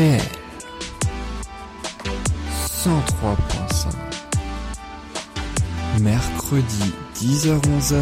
RDL 0.00 0.18
103.5 2.82 3.92
Mercredi 6.00 6.94
10h-11h 7.16 7.98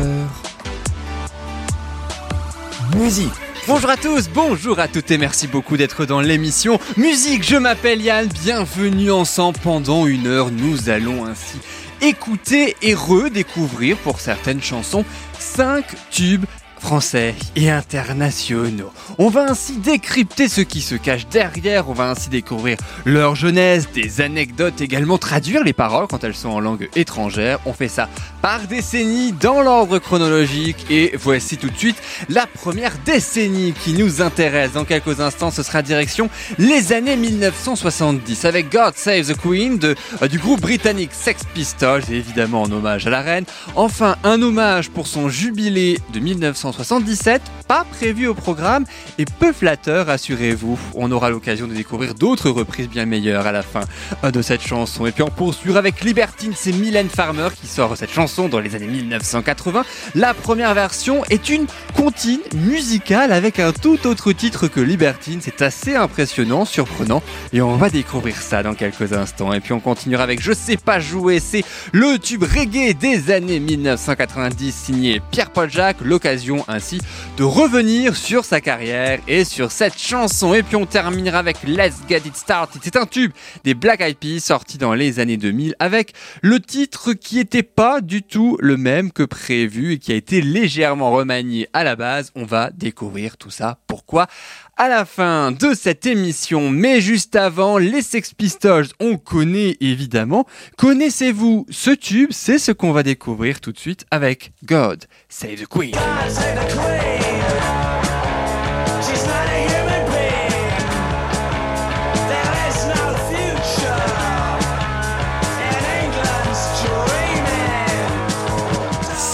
Musique. 2.97 3.33
Bonjour 3.67 3.91
à 3.91 3.97
tous, 3.97 4.31
bonjour 4.33 4.79
à 4.79 4.87
toutes 4.87 5.11
et 5.11 5.19
merci 5.19 5.49
beaucoup 5.49 5.77
d'être 5.77 6.07
dans 6.07 6.21
l'émission 6.21 6.79
Musique, 6.97 7.43
je 7.43 7.57
m'appelle 7.57 8.01
Yann, 8.01 8.29
bienvenue 8.29 9.11
ensemble. 9.11 9.59
Pendant 9.59 10.07
une 10.07 10.29
heure, 10.29 10.53
nous 10.53 10.91
allons 10.91 11.27
ainsi 11.27 11.59
écouter 12.01 12.77
et 12.81 12.95
redécouvrir 12.95 13.97
pour 13.97 14.21
certaines 14.21 14.63
chansons 14.63 15.05
5 15.41 15.85
tubes 16.11 16.45
français 16.81 17.35
et 17.57 17.71
internationaux. 17.71 18.93
On 19.19 19.29
va 19.29 19.51
ainsi 19.51 19.77
décrypter 19.77 20.49
ce 20.49 20.61
qui 20.61 20.81
se 20.81 20.95
cache 20.95 21.29
derrière, 21.29 21.89
on 21.89 21.93
va 21.93 22.11
ainsi 22.11 22.29
découvrir 22.29 22.79
leur 23.05 23.35
jeunesse, 23.35 23.89
des 23.93 24.21
anecdotes 24.21 24.81
également, 24.81 25.19
traduire 25.19 25.65
les 25.65 25.73
paroles 25.73 26.07
quand 26.09 26.25
elles 26.25 26.35
sont 26.35 26.51
en 26.51 26.61
langue 26.61 26.89
étrangère. 26.97 27.59
On 27.67 27.73
fait 27.73 27.89
ça 27.89 28.09
par 28.43 28.67
décennie 28.67 29.33
dans 29.33 29.63
l'ordre 29.63 29.99
chronologique 29.99 30.87
et 30.91 31.13
voici 31.19 31.57
tout 31.57 31.71
de 31.71 31.77
suite 31.77 31.97
la 32.29 32.47
première 32.47 32.93
décennie 33.05 33.73
qui 33.73 33.93
nous 33.93 34.23
intéresse. 34.23 34.73
Dans 34.73 34.85
quelques 34.85 35.21
instants, 35.21 35.51
ce 35.51 35.63
sera 35.63 35.83
direction 35.83 36.31
les 36.59 36.93
années 36.93 37.17
1970 37.17 38.45
avec 38.45 38.71
God 38.71 38.95
Save 38.97 39.27
the 39.27 39.37
Queen 39.37 39.79
euh, 39.83 40.29
du 40.29 40.39
groupe 40.39 40.61
britannique 40.61 41.11
Sex 41.13 41.43
Pistols 41.55 42.03
évidemment 42.11 42.63
en 42.63 42.71
hommage 42.71 43.07
à 43.07 43.11
la 43.11 43.21
reine. 43.21 43.45
Enfin, 43.75 44.17
un 44.25 44.41
hommage 44.43 44.91
pour 44.91 45.07
son 45.07 45.29
jubilé 45.29 45.99
de 46.13 46.21
1977, 46.69 47.43
pas 47.67 47.85
prévu 47.85 48.27
au 48.27 48.35
programme 48.35 48.85
et 49.19 49.25
peu 49.25 49.53
flatteur, 49.53 50.09
assurez-vous. 50.09 50.79
On 50.95 51.11
aura 51.11 51.31
l'occasion 51.31 51.67
de 51.67 51.75
découvrir 51.75 52.15
d'autres 52.15 52.51
reprises 52.51 52.89
bien 52.89 53.07
meilleures 53.07 53.47
à 53.47 53.53
la 53.53 53.63
fin 53.63 53.83
euh, 54.25 54.31
de 54.31 54.43
cette 54.43 54.61
chanson. 54.61 55.07
Et 55.07 55.13
puis 55.13 55.23
on 55.23 55.31
poursuit 55.31 55.77
avec 55.77 56.03
Libertine, 56.03 56.53
c'est 56.55 56.73
Mylène 56.73 57.09
Farmer 57.09 57.49
qui 57.59 57.67
sort 57.67 57.97
cette 57.97 58.11
chanson 58.11 58.49
dans 58.49 58.61
les 58.61 58.75
années 58.75 58.87
1980. 58.87 59.85
La 60.15 60.35
première 60.35 60.75
version 60.75 61.25
est 61.31 61.49
une 61.49 61.67
comptine 61.97 62.41
musicale 62.55 63.33
avec 63.33 63.59
un 63.59 63.73
tout 63.73 64.07
autre 64.07 64.33
titre 64.33 64.69
que 64.69 64.81
Libertine. 64.81 65.41
C'est 65.43 65.63
assez 65.63 65.95
impressionnant, 65.95 66.65
surprenant 66.65 67.23
et 67.53 67.63
on 67.63 67.77
va 67.77 67.89
découvrir 67.89 68.37
ça 68.37 68.63
dans 68.63 68.75
quelques 68.75 69.13
instants. 69.13 69.53
Et 69.53 69.61
puis 69.61 69.73
on 69.73 69.81
continuera 69.81 70.23
avec 70.23 70.43
Je 70.43 70.53
sais 70.53 70.77
pas 70.77 71.01
jouer, 71.01 71.41
c'est 71.41 71.65
le 71.93 72.19
tube 72.19 72.43
reggae 72.43 72.95
des 72.95 73.31
années 73.31 73.61
1990 73.61 74.75
signé 74.75 75.23
Pierre-Paul 75.31 75.71
Jacques, 75.71 76.01
l'occasion 76.03 76.58
ainsi 76.69 76.99
de 77.37 77.45
revenir 77.45 78.17
sur 78.17 78.45
sa 78.45 78.61
carrière 78.61 79.21
et 79.29 79.45
sur 79.45 79.71
cette 79.71 79.99
chanson. 79.99 80.55
Et 80.55 80.63
puis 80.63 80.77
on 80.77 80.87
terminera 80.87 81.39
avec 81.39 81.63
Let's 81.65 81.97
Get 82.09 82.23
It 82.27 82.37
Started. 82.37 82.81
C'est 82.83 82.97
un 82.97 83.07
tube 83.07 83.33
des 83.65 83.75
Black 83.75 84.01
Eyed 84.01 84.17
Peas 84.17 84.41
sorti 84.41 84.79
dans 84.79 84.95
les 84.95 85.21
années 85.21 85.37
2000 85.37 85.77
avec 85.79 86.13
le 86.43 86.61
titre 86.61 87.13
qui 87.13 87.39
était 87.39 87.63
pas 87.63 88.01
du 88.01 88.23
tout 88.23 88.57
le 88.61 88.77
même 88.77 89.13
que 89.13 89.23
prévu 89.23 89.93
et 89.93 89.99
qui 89.99 90.13
a 90.13 90.17
été 90.17 90.41
légèrement 90.41 91.13
remanié 91.13 91.69
à 91.73 91.85
la 91.85 91.97
base. 91.97 92.33
On 92.35 92.45
va 92.45 92.71
découvrir 92.71 93.37
tout 93.37 93.51
ça. 93.51 93.79
Pourquoi 93.89 94.29
à 94.77 94.89
la 94.89 95.05
fin 95.05 95.51
de 95.51 95.75
cette 95.75 96.07
émission, 96.07 96.71
mais 96.71 97.01
juste 97.01 97.35
avant, 97.35 97.79
les 97.79 98.01
Sex 98.01 98.33
Pistols, 98.33 98.87
on 99.01 99.17
connaît 99.17 99.77
évidemment. 99.81 100.47
Connaissez-vous 100.77 101.67
ce 101.69 101.91
tube? 101.91 102.31
C'est 102.31 102.59
ce 102.59 102.71
qu'on 102.71 102.93
va 102.93 103.03
découvrir 103.03 103.61
tout 103.61 103.73
de 103.73 103.79
suite 103.79 104.07
avec 104.13 104.53
God 104.65 105.07
Save 105.29 105.57
the 105.57 105.67
Queen. 105.67 105.95
She's 106.29 107.08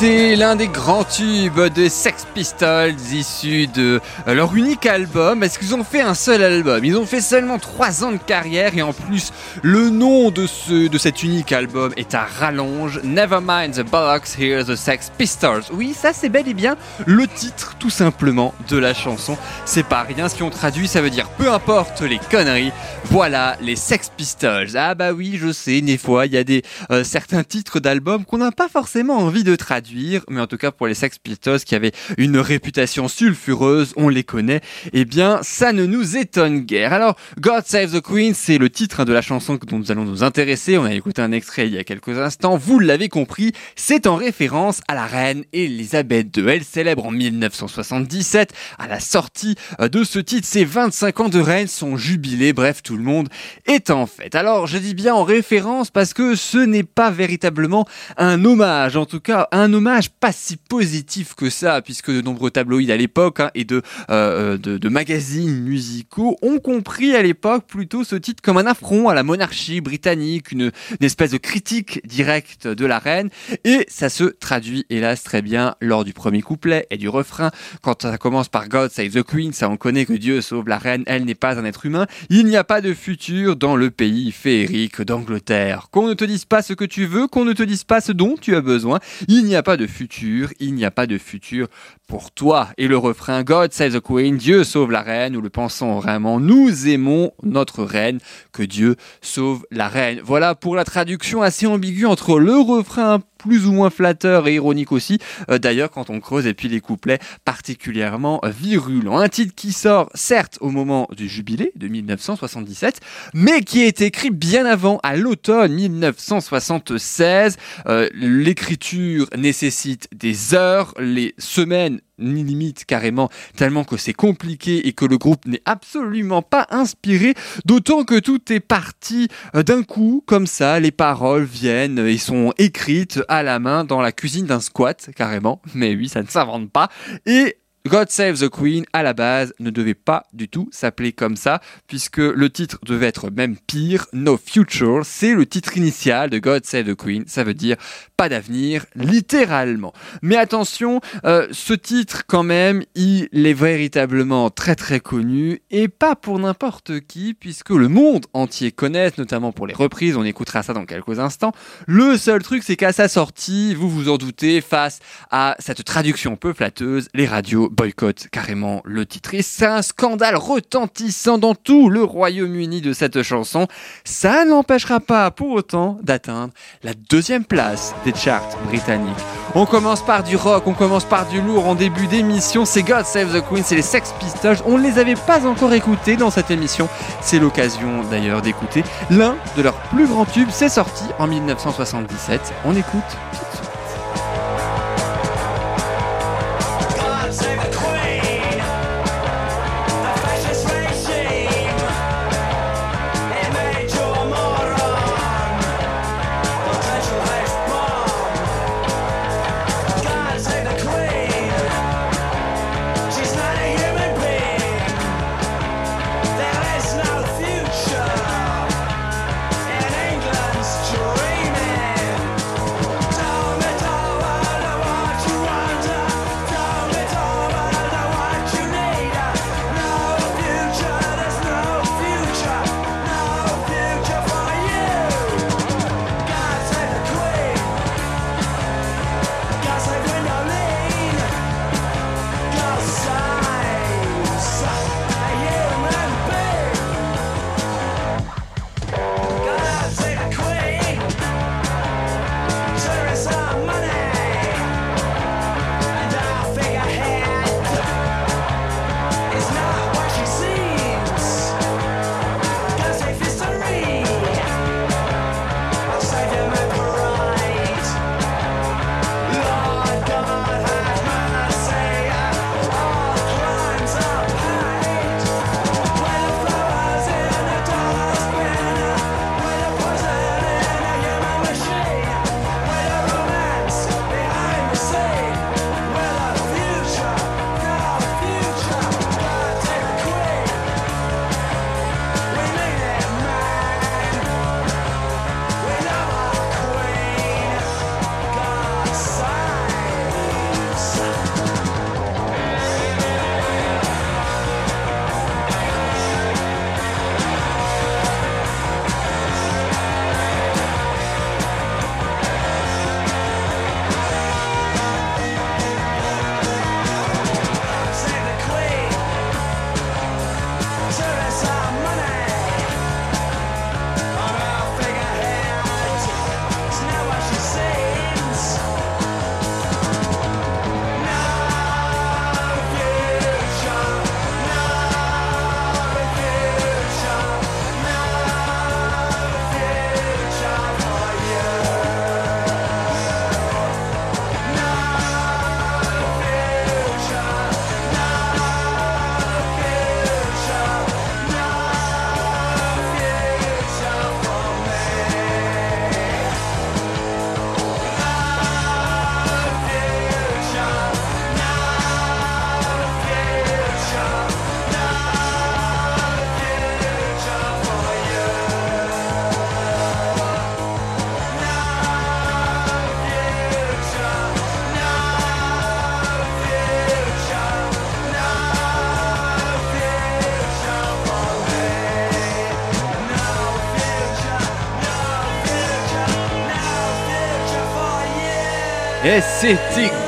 C'est 0.07 0.37
l'un 0.37 0.55
des 0.55 0.69
grands 0.69 1.03
tubes 1.03 1.73
de 1.75 1.89
Sex 1.89 2.27
Pistols 2.35 2.93
issus 3.11 3.69
de 3.69 4.03
leur 4.27 4.55
unique 4.55 4.85
album. 4.85 5.43
Est-ce 5.43 5.59
qu'ils 5.59 5.75
ont 5.75 5.83
fait 5.83 6.03
un 6.03 6.13
seul 6.13 6.43
album? 6.43 6.85
Ils 6.85 6.99
ont 6.99 7.07
fait 7.07 7.23
seulement 7.23 7.59
3 7.59 8.05
ans 8.05 8.13
de 8.13 8.19
carrière 8.19 8.77
et 8.77 8.83
en 8.83 8.93
plus 8.93 9.33
le 9.63 9.89
nom 9.89 10.31
de, 10.31 10.47
ce, 10.47 10.89
de 10.89 10.99
cet 10.99 11.23
unique 11.23 11.53
album 11.53 11.95
est 11.97 12.15
à 12.15 12.27
rallonge. 12.27 13.01
Nevermind 13.03 13.73
the 13.73 13.81
bollocks, 13.81 14.39
here's 14.39 14.67
the 14.67 14.77
Sex 14.77 15.11
Pistols. 15.17 15.63
Oui, 15.73 15.95
ça 15.99 16.13
c'est 16.13 16.29
bel 16.29 16.47
et 16.49 16.55
bien 16.55 16.77
le 17.07 17.27
titre 17.27 17.75
tout 17.79 17.89
simplement 17.89 18.53
de 18.69 18.77
la 18.77 18.93
chanson. 18.93 19.39
C'est 19.65 19.87
pas 19.87 20.03
rien, 20.03 20.29
si 20.29 20.43
on 20.43 20.51
traduit 20.51 20.87
ça 20.87 21.01
veut 21.01 21.09
dire 21.09 21.31
peu 21.39 21.51
importe 21.51 22.03
les 22.03 22.21
conneries. 22.31 22.73
Voilà 23.07 23.57
les 23.63 23.77
Sex 23.77 24.11
Pistols. 24.15 24.77
Ah 24.77 24.95
bah 24.95 25.13
oui, 25.13 25.39
je 25.41 25.51
sais, 25.51 25.81
des 25.81 25.97
fois 25.97 26.27
il 26.27 26.33
y 26.35 26.37
a 26.37 26.45
des 26.45 26.63
euh, 26.91 27.05
certains 27.05 27.43
titres 27.43 27.81
d'albums 27.81 28.27
qu'on 28.27 28.37
n'a 28.37 28.53
pas 28.53 28.69
forcément 28.69 29.17
envie 29.17 29.45
de 29.45 29.57
traduire, 29.57 29.94
mais 30.29 30.41
en 30.41 30.47
tout 30.47 30.57
cas 30.57 30.71
pour 30.71 30.87
les 30.87 30.95
Sex 30.95 31.19
Pistols 31.19 31.61
qui 31.61 31.75
avaient 31.75 31.93
une 32.19 32.39
réputation 32.39 33.09
sulfureuse, 33.09 33.93
on 33.97 34.09
les 34.09 34.25
connaît, 34.25 34.61
eh 34.93 35.05
bien 35.05 35.41
ça 35.43 35.73
ne 35.73 35.87
nous 35.87 36.17
étonne 36.17 36.61
guère. 36.61 36.93
Alors 36.93 37.17
God 37.41 37.65
Save 37.67 37.93
the 37.93 38.03
Queen, 38.03 38.35
c'est 38.35 38.59
le 38.59 38.71
titre 38.71 39.05
de 39.05 39.13
la 39.13 39.23
chanson 39.23 39.59
dont 39.67 39.79
nous 39.79 39.91
allons 39.91 40.05
nous 40.05 40.23
intéresser. 40.23 40.79
On 40.79 40.85
a 40.85 40.95
écouté 40.95 41.23
un 41.23 41.33
extrait 41.33 41.67
il 41.67 41.75
y 41.75 41.79
a 41.79 41.85
quelques 41.85 42.19
instants. 42.19 42.57
Vous 42.57 42.79
l'avez 42.79 43.09
compris, 43.09 43.53
c'est 43.77 44.07
en 44.07 44.17
référence 44.17 44.81
à 44.89 44.95
la 44.95 45.07
reine 45.07 45.45
Elisabeth 45.53 46.37
II. 46.37 46.49
Elle 46.49 46.65
célèbre 46.65 47.07
en 47.07 47.11
1977 47.11 48.53
à 48.79 48.89
la 48.89 49.01
sortie 49.01 49.57
euh, 49.81 49.89
de 49.89 50.05
ce 50.05 50.19
titre 50.19 50.47
ses 50.47 50.65
25 50.65 51.21
ans 51.21 51.29
de 51.29 51.41
règne, 51.41 51.67
son 51.67 51.97
jubilé. 51.97 52.53
Bref, 52.53 52.83
tout 52.83 52.97
le 52.97 53.03
monde 53.03 53.29
est 53.67 53.91
en 53.91 54.07
fête. 54.07 54.35
Alors 54.35 54.67
je 54.67 54.79
dis 54.79 54.95
bien 54.95 55.15
en 55.15 55.25
référence 55.25 55.91
parce 55.91 56.15
que 56.15 56.35
ce 56.35 56.59
n'est 56.59 56.83
pas 56.83 57.11
véritablement 57.11 57.87
un 58.17 58.45
hommage, 58.45 58.97
en 58.97 59.07
tout 59.07 59.21
cas 59.21 59.49
un 59.53 59.73
hommage 59.75 60.11
pas 60.11 60.33
si 60.33 60.57
positif 60.57 61.35
que 61.35 61.51
ça, 61.51 61.83
puisque 61.83 62.11
de 62.11 62.21
nombreux 62.21 62.51
tabloïds 62.51 62.93
à 62.93 62.97
l'époque 62.97 63.41
hein, 63.41 63.51
et 63.55 63.65
de, 63.65 63.83
euh, 64.11 64.57
de, 64.57 64.79
de 64.79 64.89
magazines 64.89 65.61
musicaux 65.61 66.37
ont 66.43 66.59
compris 66.59 67.15
à 67.15 67.23
l'époque 67.23 67.67
plutôt 67.67 68.05
ce 68.05 68.17
titre 68.17 68.43
comme 68.43 68.57
un 68.57 68.67
affront 68.67 69.09
à 69.09 69.15
la 69.15 69.23
monarchie 69.23 69.81
britannique, 69.81 70.53
une, 70.53 70.73
une 71.01 71.07
espèce 71.07 71.33
de 71.33 71.39
critique 71.39 72.01
directe 72.07 72.67
de 72.67 72.87
la 72.87 72.99
reine, 72.99 73.31
et 73.65 73.85
ça 73.89 74.09
se 74.09 74.25
traduit 74.25 74.87
hélas 74.91 75.23
très 75.23 75.43
bien 75.43 75.75
lors 75.81 76.05
du 76.05 76.13
premier 76.13 76.43
couplet 76.43 76.87
et 76.91 76.97
du 76.97 77.09
refrain. 77.09 77.51
Quand 77.83 78.03
ça 78.03 78.19
commence 78.19 78.49
par 78.49 78.69
God 78.69 78.91
Save 78.91 79.11
the 79.11 79.23
Queen, 79.23 79.53
ça 79.53 79.69
on 79.69 79.77
connaît 79.77 80.07
que 80.07 80.13
Dieu 80.13 80.41
sauve 80.41 80.69
la 80.69 80.79
reine, 80.79 81.03
elle 81.07 81.25
n'est 81.25 81.35
pas 81.35 81.59
un 81.59 81.65
être 81.65 81.87
humain, 81.87 82.07
il 82.31 82.47
n'y 82.47 82.57
a 82.57 82.65
pas 82.65 82.81
de 82.81 82.95
futur 82.95 83.57
dans 83.57 83.77
le 83.77 83.91
pays 83.91 84.33
féerique 84.33 85.03
d'Angleterre. 85.03 85.89
Qu'on 85.91 86.07
ne 86.07 86.15
te 86.15 86.25
dise 86.25 86.45
pas 86.45 86.63
ce 86.63 86.73
que 86.73 86.85
tu 86.85 87.07
veux, 87.07 87.27
qu'on 87.27 87.45
ne 87.45 87.53
te 87.53 87.63
dise 87.63 87.85
pas 87.85 88.01
ce 88.01 88.13
dont 88.13 88.37
tu 88.41 88.55
as 88.55 88.61
besoin, 88.61 89.01
il 89.29 89.45
n'y 89.45 89.57
a 89.57 89.63
pas 89.65 89.77
de 89.77 89.89
futur, 89.89 90.51
il 90.61 90.75
n'y 90.75 90.85
a 90.85 90.93
pas 90.93 91.09
de 91.09 91.19
futur 91.19 91.67
pour 92.07 92.31
toi. 92.31 92.69
Et 92.79 92.87
le 92.87 92.97
refrain 92.97 93.43
God 93.43 93.73
save 93.73 93.95
the 93.95 94.01
Queen, 94.01 94.37
Dieu 94.37 94.63
sauve 94.63 94.93
la 94.93 95.03
reine, 95.03 95.33
nous 95.33 95.41
le 95.41 95.51
pensons 95.51 95.99
vraiment, 95.99 96.39
nous 96.39 96.87
aimons 96.87 97.33
notre 97.43 97.83
reine, 97.83 98.21
que 98.53 98.63
Dieu 98.63 98.95
sauve 99.21 99.67
la 99.73 99.89
reine. 99.89 100.21
Voilà 100.23 100.55
pour 100.55 100.77
la 100.77 100.85
traduction 100.85 101.43
assez 101.43 101.67
ambiguë 101.67 102.07
entre 102.07 102.39
le 102.39 102.57
refrain 102.57 103.21
plus 103.45 103.67
ou 103.67 103.73
moins 103.73 103.91
flatteur 103.91 104.49
et 104.49 104.55
ironique 104.55 104.91
aussi, 104.91 105.19
euh, 105.51 105.59
d'ailleurs 105.59 105.91
quand 105.91 106.09
on 106.09 106.19
creuse, 106.19 106.47
et 106.47 106.55
puis 106.55 106.69
les 106.69 106.81
couplets 106.81 107.19
particulièrement 107.45 108.41
euh, 108.43 108.49
virulents. 108.49 109.19
Un 109.19 109.29
titre 109.29 109.55
qui 109.55 109.73
sort 109.73 110.09
certes 110.15 110.57
au 110.63 110.71
moment 110.71 111.09
du 111.15 111.29
jubilé 111.29 111.71
de 111.77 111.89
1977, 111.89 113.01
mais 113.35 113.61
qui 113.61 113.83
est 113.83 114.01
écrit 114.01 114.31
bien 114.31 114.65
avant, 114.65 114.99
à 115.03 115.15
l'automne 115.17 115.75
1976. 115.75 117.59
Euh, 117.87 118.09
L'écriture 118.15 119.29
nécessite 119.37 120.09
des 120.15 120.55
heures, 120.55 120.95
les 120.99 121.35
semaines 121.39 122.01
ni 122.19 122.45
limite 122.45 122.85
carrément 122.85 123.31
tellement 123.57 123.85
que 123.85 123.97
c'est 123.97 124.13
compliqué 124.13 124.87
et 124.87 124.93
que 124.93 125.05
le 125.05 125.19
groupe 125.19 125.47
n'est 125.47 125.63
absolument 125.65 126.43
pas 126.43 126.67
inspiré 126.71 127.35
d'autant 127.65 128.05
que 128.05 128.19
tout 128.19 128.53
est 128.53 128.61
parti 128.61 129.29
euh, 129.55 129.63
d'un 129.63 129.83
coup 129.83 130.23
comme 130.27 130.47
ça 130.47 130.81
les 130.81 130.93
paroles 130.93 131.45
viennent 131.45 131.99
et 131.99 132.19
sont 132.19 132.53
écrites 132.59 133.21
à 133.29 133.43
la 133.43 133.59
main 133.59 133.85
dans 133.85 134.01
la 134.01 134.13
cuisine 134.13 134.47
d'un 134.47 134.61
squat 134.61 135.11
carrément. 135.17 135.61
Mais 135.75 135.95
oui 135.95 136.09
ça 136.09 136.23
ne 136.23 136.29
s'invente 136.29 136.71
pas. 136.71 136.89
Et 137.27 137.59
God 137.87 138.09
Save 138.09 138.39
the 138.39 138.49
Queen, 138.49 138.87
à 138.95 139.03
la 139.03 139.13
base, 139.13 139.53
ne 139.61 139.69
devait 139.69 139.93
pas 139.93 140.25
du 140.33 140.49
tout 140.49 140.71
s'appeler 140.73 141.13
comme 141.13 141.37
ça, 141.37 141.61
puisque 141.87 142.17
le 142.17 142.49
titre 142.49 142.79
devait 142.83 143.09
être 143.09 143.29
même 143.29 143.59
pire, 143.59 144.07
No 144.15 144.39
Future, 144.39 145.03
c'est 145.05 145.35
le 145.35 145.45
titre 145.45 145.77
initial 145.77 146.31
de 146.31 146.39
God 146.39 146.65
Save 146.65 146.87
the 146.87 146.97
Queen, 146.97 147.25
ça 147.27 147.45
veut 147.45 147.53
dire 147.53 147.77
pas 148.17 148.31
d'avenir, 148.31 148.87
littéralement. 148.95 149.93
Mais 150.23 150.37
attention, 150.37 151.03
euh, 151.27 151.47
ce 151.51 151.75
titre 151.75 152.23
quand 152.27 152.43
même, 152.43 152.85
il 152.95 153.29
est 153.35 153.53
véritablement 153.53 154.49
très 154.49 154.77
très 154.77 155.01
connu, 155.01 155.61
et 155.71 155.89
pas 155.89 156.17
pour 156.17 156.39
n'importe 156.39 157.01
qui, 157.01 157.35
puisque 157.35 157.69
le 157.69 157.89
monde 157.89 158.25
entier 158.33 158.73
connaît, 158.73 159.13
notamment 159.19 159.53
pour 159.53 159.67
les 159.67 159.75
reprises, 159.75 160.17
on 160.17 160.25
écoutera 160.25 160.63
ça 160.63 160.73
dans 160.73 160.87
quelques 160.87 161.19
instants. 161.19 161.53
Le 161.87 162.17
seul 162.17 162.43
truc, 162.43 162.63
c'est 162.63 162.77
qu'à 162.77 162.95
sa 162.95 163.09
sortie, 163.09 163.75
vous 163.75 163.91
vous 163.91 164.09
en 164.09 164.17
doutez, 164.17 164.63
face 164.63 165.01
à 165.31 165.55
cette 165.59 165.85
traduction 165.85 166.37
peu 166.37 166.55
flatteuse, 166.55 167.09
les 167.13 167.27
radios 167.27 167.69
boycottent 167.75 168.29
carrément 168.31 168.81
le 168.85 169.05
titre. 169.05 169.35
Et 169.35 169.43
c'est 169.43 169.67
un 169.67 169.83
scandale 169.83 170.37
retentissant 170.37 171.39
dans 171.39 171.55
tout 171.55 171.91
le 171.91 172.03
Royaume-Uni 172.03 172.81
de 172.81 172.93
cette 172.93 173.23
chanson. 173.23 173.67
Ça 174.05 174.45
n'empêchera 174.45 175.01
pas 175.01 175.31
pour 175.31 175.51
autant 175.51 175.99
d'atteindre 176.03 176.53
la 176.83 176.95
deuxième 177.11 177.45
place 177.45 177.95
des 178.05 178.15
charts 178.15 178.57
britanniques. 178.69 179.13
On 179.57 179.67
commence 179.67 180.05
par 180.05 180.25
du 180.25 180.37
rock, 180.37 180.67
on 180.67 180.73
commence 180.73 181.05
par 181.05 181.29
du 181.29 181.41
lourd 181.41 181.69
en 181.69 181.75
début 181.75 182.07
d'émission. 182.07 182.65
C'est 182.65 182.83
God 182.83 183.05
Save 183.05 183.39
the 183.39 183.45
Queen, 183.47 183.63
c'est 183.65 183.77
les 183.77 183.83
Sex 183.83 184.13
Pistols. 184.19 184.59
On 184.67 184.79
ne 184.79 184.83
les 184.83 184.99
avait 184.99 185.15
pas 185.15 185.47
encore 185.47 185.73
écoutés 185.73 186.17
dans 186.17 186.31
cette 186.31 186.51
émission. 186.51 186.89
C'est 187.21 187.39
l'occasion 187.39 188.03
d'ailleurs 188.11 188.43
d'écouter 188.43 188.83
l'un 189.11 189.37
de 189.57 189.63
leurs 189.63 189.81
plus 189.91 190.07
grands 190.07 190.25
tubes. 190.25 190.49
C'est 190.51 190.69
sorti 190.69 191.05
en 191.19 191.27
1977. 191.27 192.53
On 192.65 192.75
écoute 192.75 193.03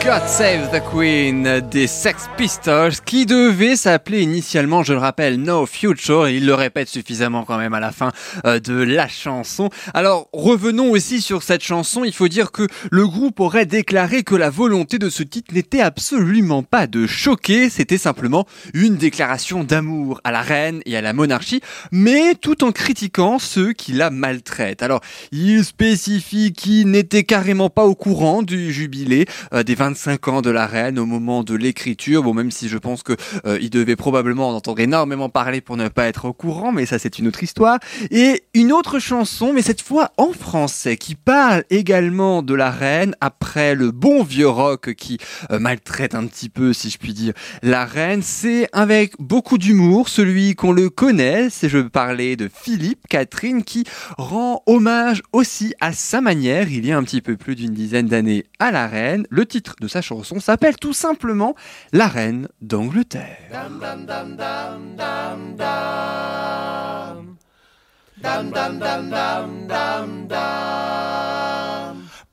God 0.06 0.28
Save 0.28 0.70
the 0.70 0.80
Queen 0.92 1.60
des 1.68 1.88
Sex 1.88 2.30
Pistols 2.36 2.92
qui 3.04 3.26
devait 3.26 3.74
s'appeler 3.74 4.22
initialement, 4.22 4.84
je 4.84 4.92
le 4.92 5.00
rappelle, 5.00 5.36
No 5.40 5.66
Future. 5.66 6.28
Et 6.28 6.36
il 6.36 6.46
le 6.46 6.54
répète 6.54 6.88
suffisamment 6.88 7.42
quand 7.42 7.58
même 7.58 7.74
à 7.74 7.80
la 7.80 7.90
fin 7.90 8.12
euh, 8.44 8.60
de 8.60 8.74
la 8.74 9.08
chanson. 9.08 9.68
Alors 9.94 10.28
revenons 10.32 10.92
aussi 10.92 11.20
sur 11.20 11.42
cette 11.42 11.64
chanson. 11.64 12.04
Il 12.04 12.12
faut 12.12 12.28
dire 12.28 12.52
que 12.52 12.68
le 12.92 13.08
groupe 13.08 13.40
aurait 13.40 13.66
déclaré 13.66 14.22
que 14.22 14.36
la 14.36 14.48
volonté 14.48 15.00
de 15.00 15.10
ce 15.10 15.24
titre 15.24 15.52
n'était 15.52 15.80
absolument 15.80 16.62
pas 16.62 16.86
de 16.86 17.08
choquer. 17.08 17.68
C'était 17.68 17.98
simplement 17.98 18.46
une 18.74 18.94
déclaration 18.94 19.64
d'amour 19.64 20.20
à 20.22 20.30
la 20.30 20.42
reine 20.42 20.82
et 20.86 20.96
à 20.96 21.00
la 21.00 21.14
monarchie, 21.14 21.62
mais 21.90 22.36
tout 22.36 22.62
en 22.62 22.70
critiquant 22.70 23.40
ceux 23.40 23.72
qui 23.72 23.92
la 23.92 24.10
maltraitent. 24.10 24.84
Alors 24.84 25.00
il 25.32 25.64
spécifie 25.64 26.52
qu'il 26.52 26.92
n'était 26.92 27.24
carrément 27.24 27.70
pas 27.70 27.86
au 27.86 27.96
courant 27.96 28.44
du 28.44 28.72
jubilé 28.72 29.26
euh, 29.52 29.64
des 29.64 29.74
25 29.74 29.95
ans 30.28 30.42
de 30.42 30.50
la 30.50 30.66
reine 30.66 30.98
au 30.98 31.06
moment 31.06 31.42
de 31.42 31.54
l'écriture. 31.54 32.22
Bon, 32.22 32.34
même 32.34 32.50
si 32.50 32.68
je 32.68 32.78
pense 32.78 33.02
que 33.02 33.14
euh, 33.44 33.58
il 33.60 33.70
devait 33.70 33.96
probablement 33.96 34.48
en 34.48 34.54
entendre 34.54 34.80
énormément 34.80 35.28
parler 35.28 35.60
pour 35.60 35.76
ne 35.76 35.88
pas 35.88 36.06
être 36.06 36.26
au 36.26 36.32
courant, 36.32 36.72
mais 36.72 36.86
ça 36.86 36.98
c'est 36.98 37.18
une 37.18 37.28
autre 37.28 37.42
histoire. 37.42 37.78
Et 38.10 38.44
une 38.54 38.72
autre 38.72 38.98
chanson, 38.98 39.52
mais 39.52 39.62
cette 39.62 39.82
fois 39.82 40.12
en 40.16 40.32
français, 40.32 40.96
qui 40.96 41.14
parle 41.14 41.64
également 41.70 42.42
de 42.42 42.54
la 42.54 42.70
reine 42.70 43.14
après 43.20 43.74
le 43.74 43.90
bon 43.90 44.22
vieux 44.22 44.48
rock 44.48 44.94
qui 44.94 45.18
euh, 45.50 45.58
maltraite 45.58 46.14
un 46.14 46.26
petit 46.26 46.48
peu, 46.48 46.72
si 46.72 46.90
je 46.90 46.98
puis 46.98 47.14
dire, 47.14 47.32
la 47.62 47.84
reine. 47.84 48.22
C'est 48.22 48.68
avec 48.72 49.14
beaucoup 49.18 49.58
d'humour, 49.58 50.08
celui 50.08 50.54
qu'on 50.54 50.72
le 50.72 50.90
connaît. 50.90 51.48
C'est 51.50 51.68
je 51.68 51.78
parlais 51.78 52.36
de 52.36 52.48
Philippe 52.52 53.06
Catherine 53.08 53.62
qui 53.62 53.84
rend 54.18 54.62
hommage 54.66 55.22
aussi 55.32 55.74
à 55.80 55.92
sa 55.92 56.20
manière, 56.20 56.70
il 56.70 56.86
y 56.86 56.92
a 56.92 56.98
un 56.98 57.02
petit 57.02 57.20
peu 57.20 57.36
plus 57.36 57.54
d'une 57.54 57.72
dizaine 57.72 58.06
d'années, 58.06 58.44
à 58.58 58.70
la 58.70 58.86
reine. 58.86 59.26
Le 59.30 59.46
titre 59.46 59.74
de 59.80 59.85
sa 59.88 60.02
chanson 60.02 60.40
s'appelle 60.40 60.76
tout 60.76 60.92
simplement 60.92 61.54
La 61.92 62.08
reine 62.08 62.48
d'Angleterre. 62.60 63.38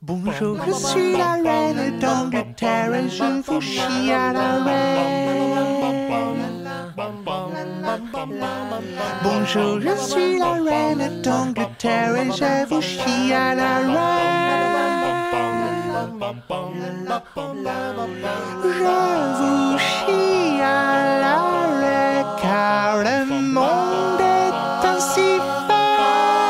Bonjour, 0.02 0.58
je 0.66 0.72
suis 0.72 1.16
la 1.16 1.32
reine 1.34 1.98
d'Angleterre. 1.98 2.90
d'Angleterre 2.90 2.94
et 2.94 3.08
je 3.08 3.42
vous 3.46 3.60
chie 3.60 4.12
à 4.12 4.32
la 4.32 4.64
reine. 4.64 5.24
Bonjour, 9.22 9.80
je 9.80 9.96
suis 9.96 10.38
la 10.38 10.52
reine 10.52 11.22
d'Angleterre 11.22 12.16
et 12.16 12.30
je 12.32 12.68
vous 12.68 12.82
chie 12.82 13.32
à 13.32 13.54
la 13.54 13.78
reine. 13.78 15.03
Je 18.62 18.94
vous 19.38 19.78
chie 19.78 20.60
à 20.60 20.68
reine 21.80 22.26
car 22.42 22.98
le 22.98 23.24
monde 23.52 24.20
est 24.20 24.86
ainsi 24.86 25.38
fait. 25.66 26.44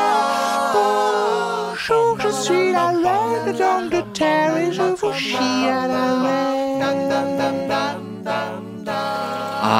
Bonjour, 0.73 2.19
je 2.19 2.29
suis 2.29 2.71
la 2.73 2.87
reine 2.87 3.55
d'Angleterre 3.57 4.57
et 4.57 4.73
je 4.73 4.81
vous 4.81 5.13
chie 5.13 5.69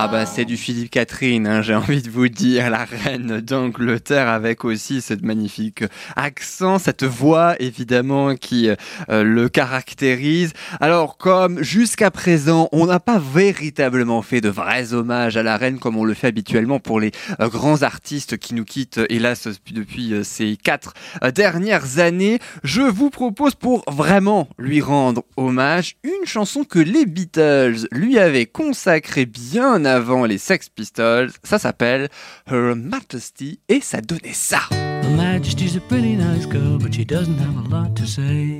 Ah 0.05 0.07
bah 0.07 0.27
c'est 0.27 0.45
du 0.45 0.55
Philippe 0.55 0.91
Catherine, 0.91 1.47
hein, 1.47 1.63
j'ai 1.63 1.73
envie 1.73 2.03
de 2.03 2.11
vous 2.11 2.27
dire, 2.27 2.69
la 2.69 2.85
reine 2.85 3.41
d'Angleterre 3.41 4.27
avec 4.27 4.63
aussi 4.63 5.01
cette 5.01 5.23
magnifique 5.23 5.83
accent, 6.15 6.77
cette 6.77 7.03
voix 7.03 7.55
évidemment 7.59 8.35
qui 8.35 8.69
euh, 8.69 9.23
le 9.23 9.49
caractérise. 9.49 10.53
Alors 10.79 11.17
comme 11.17 11.63
jusqu'à 11.63 12.11
présent 12.11 12.69
on 12.71 12.85
n'a 12.85 12.99
pas 12.99 13.17
véritablement 13.17 14.21
fait 14.21 14.41
de 14.41 14.49
vrais 14.49 14.93
hommages 14.93 15.37
à 15.37 15.41
la 15.41 15.57
reine 15.57 15.79
comme 15.79 15.97
on 15.97 16.03
le 16.03 16.13
fait 16.13 16.27
habituellement 16.27 16.79
pour 16.79 16.99
les 16.99 17.09
euh, 17.39 17.49
grands 17.49 17.81
artistes 17.81 18.37
qui 18.37 18.53
nous 18.53 18.63
quittent 18.63 19.01
hélas 19.09 19.47
depuis 19.71 20.13
euh, 20.13 20.23
ces 20.23 20.55
quatre 20.55 20.93
dernières 21.33 21.97
années, 21.97 22.37
je 22.63 22.83
vous 22.83 23.09
propose 23.09 23.55
pour 23.55 23.83
vraiment 23.87 24.49
lui 24.59 24.81
rendre 24.81 25.23
hommage 25.35 25.95
une 26.03 26.27
chanson 26.27 26.63
que 26.63 26.77
les 26.77 27.07
Beatles 27.07 27.87
lui 27.91 28.19
avaient 28.19 28.45
consacrée 28.45 29.25
bien 29.25 29.83
avant 29.83 29.94
les 30.27 30.37
Sex 30.37 30.69
Pistols. 30.69 31.31
Ça 31.43 31.57
s'appelle 31.57 32.09
Her 32.47 32.75
Majesty 32.75 33.59
et 33.69 33.79
ça 33.81 34.01
donnait 34.01 34.33
ça. 34.33 34.59
Her 34.71 35.09
Majesty's 35.15 35.77
a 35.77 35.81
pretty 35.81 36.15
nice 36.15 36.45
girl, 36.45 36.77
but 36.77 36.93
she 36.93 37.05
doesn't 37.05 37.37
have 37.37 37.55
a 37.65 37.69
lot 37.69 37.95
to 37.95 38.05
say. 38.05 38.59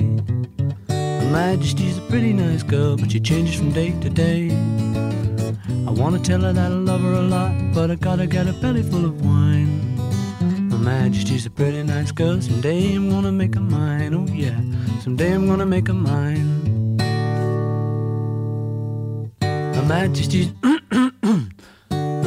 Her 0.89 1.31
Majesty's 1.31 1.97
a 1.97 2.01
pretty 2.09 2.33
nice 2.33 2.63
girl, 2.63 2.95
but 2.95 3.11
she 3.11 3.19
changes 3.19 3.55
from 3.55 3.71
day 3.71 3.93
to 4.01 4.09
day. 4.09 4.51
I 5.87 5.91
wanna 5.91 6.19
tell 6.19 6.41
her 6.41 6.53
that 6.53 6.71
I 6.71 6.75
love 6.75 7.01
her 7.01 7.13
a 7.13 7.21
lot, 7.21 7.51
but 7.73 7.91
I 7.91 7.95
gotta 7.95 8.27
get 8.27 8.47
a 8.47 8.53
belly 8.53 8.83
full 8.83 9.05
of 9.05 9.25
wine. 9.25 9.97
Her 10.71 10.77
Majesty's 10.77 11.45
a 11.45 11.49
pretty 11.49 11.83
nice 11.83 12.11
girl, 12.11 12.41
someday 12.41 12.95
I'm 12.95 13.09
gonna 13.09 13.31
make 13.31 13.55
her 13.55 13.61
mine, 13.61 14.13
oh 14.13 14.27
yeah, 14.31 14.59
someday 15.01 15.33
I'm 15.33 15.47
gonna 15.47 15.65
make 15.65 15.87
her 15.87 15.93
mine. 15.93 16.97
Her 19.41 19.85
Majesty's 19.87 20.49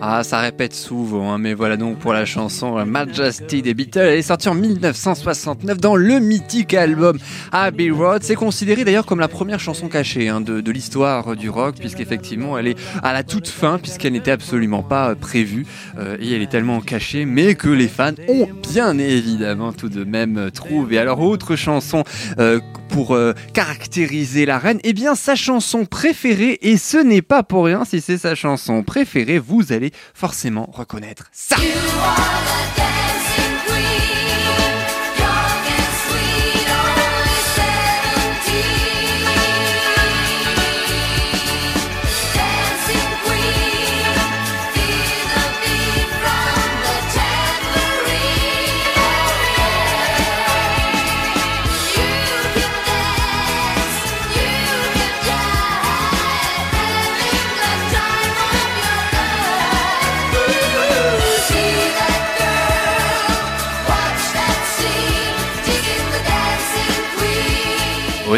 Ah, 0.00 0.22
ça 0.22 0.38
répète 0.38 0.74
souvent, 0.74 1.32
hein, 1.32 1.38
mais 1.38 1.54
voilà 1.54 1.76
donc 1.76 1.98
pour 1.98 2.12
la 2.12 2.24
chanson 2.24 2.78
euh, 2.78 2.84
Majesty 2.84 3.62
des 3.62 3.74
Beatles. 3.74 3.98
Elle 3.98 4.18
est 4.18 4.22
sortie 4.22 4.48
en 4.48 4.54
1969 4.54 5.78
dans 5.78 5.96
le 5.96 6.20
mythique 6.20 6.72
album 6.74 7.18
Abbey 7.50 7.90
Road. 7.90 8.22
C'est 8.22 8.36
considéré 8.36 8.84
d'ailleurs 8.84 9.06
comme 9.06 9.18
la 9.18 9.26
première 9.26 9.58
chanson 9.58 9.88
cachée 9.88 10.28
hein, 10.28 10.40
de, 10.40 10.70
l'histoire 10.70 11.34
du 11.34 11.50
rock, 11.50 11.74
puisqu'effectivement 11.80 12.56
elle 12.56 12.68
est 12.68 12.78
à 13.02 13.12
la 13.12 13.24
toute 13.24 13.48
fin, 13.48 13.80
puisqu'elle 13.80 14.12
n'était 14.12 14.30
absolument 14.30 14.84
pas 14.84 15.10
euh, 15.10 15.14
prévue, 15.16 15.66
euh, 15.98 16.16
et 16.20 16.32
elle 16.32 16.42
est 16.42 16.50
tellement 16.50 16.80
cachée, 16.80 17.24
mais 17.24 17.56
que 17.56 17.68
les 17.68 17.88
fans 17.88 18.12
ont 18.28 18.48
bien 18.70 18.96
évidemment 18.98 19.72
tout 19.72 19.88
de 19.88 20.04
même 20.04 20.52
trouvé. 20.52 20.98
Alors, 20.98 21.20
autre 21.20 21.56
chanson 21.56 22.04
pour 22.88 23.14
euh, 23.14 23.34
caractériser 23.52 24.46
la 24.46 24.58
reine, 24.58 24.80
eh 24.84 24.92
bien 24.92 25.14
sa 25.14 25.34
chanson 25.34 25.84
préférée, 25.84 26.58
et 26.62 26.76
ce 26.76 26.96
n'est 26.96 27.22
pas 27.22 27.42
pour 27.42 27.66
rien 27.66 27.84
si 27.84 28.00
c'est 28.00 28.18
sa 28.18 28.34
chanson 28.34 28.82
préférée, 28.82 29.38
vous 29.38 29.72
allez 29.72 29.92
forcément 30.14 30.68
reconnaître 30.72 31.28
ça. 31.32 31.56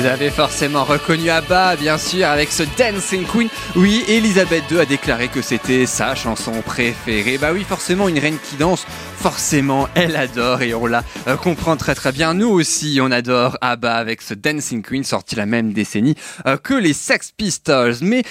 Vous 0.00 0.07
avez 0.07 0.30
forcément 0.30 0.85
reconnu 0.85 1.28
Abba, 1.28 1.76
bien 1.76 1.99
sûr, 1.99 2.26
avec 2.26 2.50
ce 2.50 2.62
Dancing 2.78 3.26
Queen. 3.26 3.50
Oui, 3.76 4.02
Elisabeth 4.09 4.64
II 4.71 4.80
a 4.80 4.87
déclaré 4.87 5.28
que 5.28 5.42
c'était 5.42 5.85
sa 5.85 6.14
chanson 6.14 6.52
préférée. 6.64 7.37
Bah 7.37 7.50
oui, 7.52 7.66
forcément, 7.69 8.09
une 8.09 8.19
reine 8.19 8.38
qui 8.42 8.57
danse, 8.57 8.87
forcément, 9.21 9.87
elle 9.95 10.17
adore 10.17 10.62
et 10.62 10.73
on 10.73 10.87
la 10.87 11.05
euh, 11.29 11.37
comprend 11.37 11.77
très 11.77 11.95
très 11.95 12.11
bien. 12.11 12.33
Nous 12.33 12.49
aussi, 12.49 13.00
on 13.03 13.11
adore 13.11 13.59
Abba 13.61 13.97
avec 13.97 14.23
ce 14.23 14.33
Dancing 14.33 14.83
Queen, 14.83 15.05
sorti 15.05 15.37
la 15.37 15.45
même 15.45 15.75
décennie 15.75 16.15
euh, 16.47 16.57
que 16.57 16.73
les 16.73 16.95
Sex 16.95 17.31
Pistols. 17.37 17.97
Mais 18.00 18.23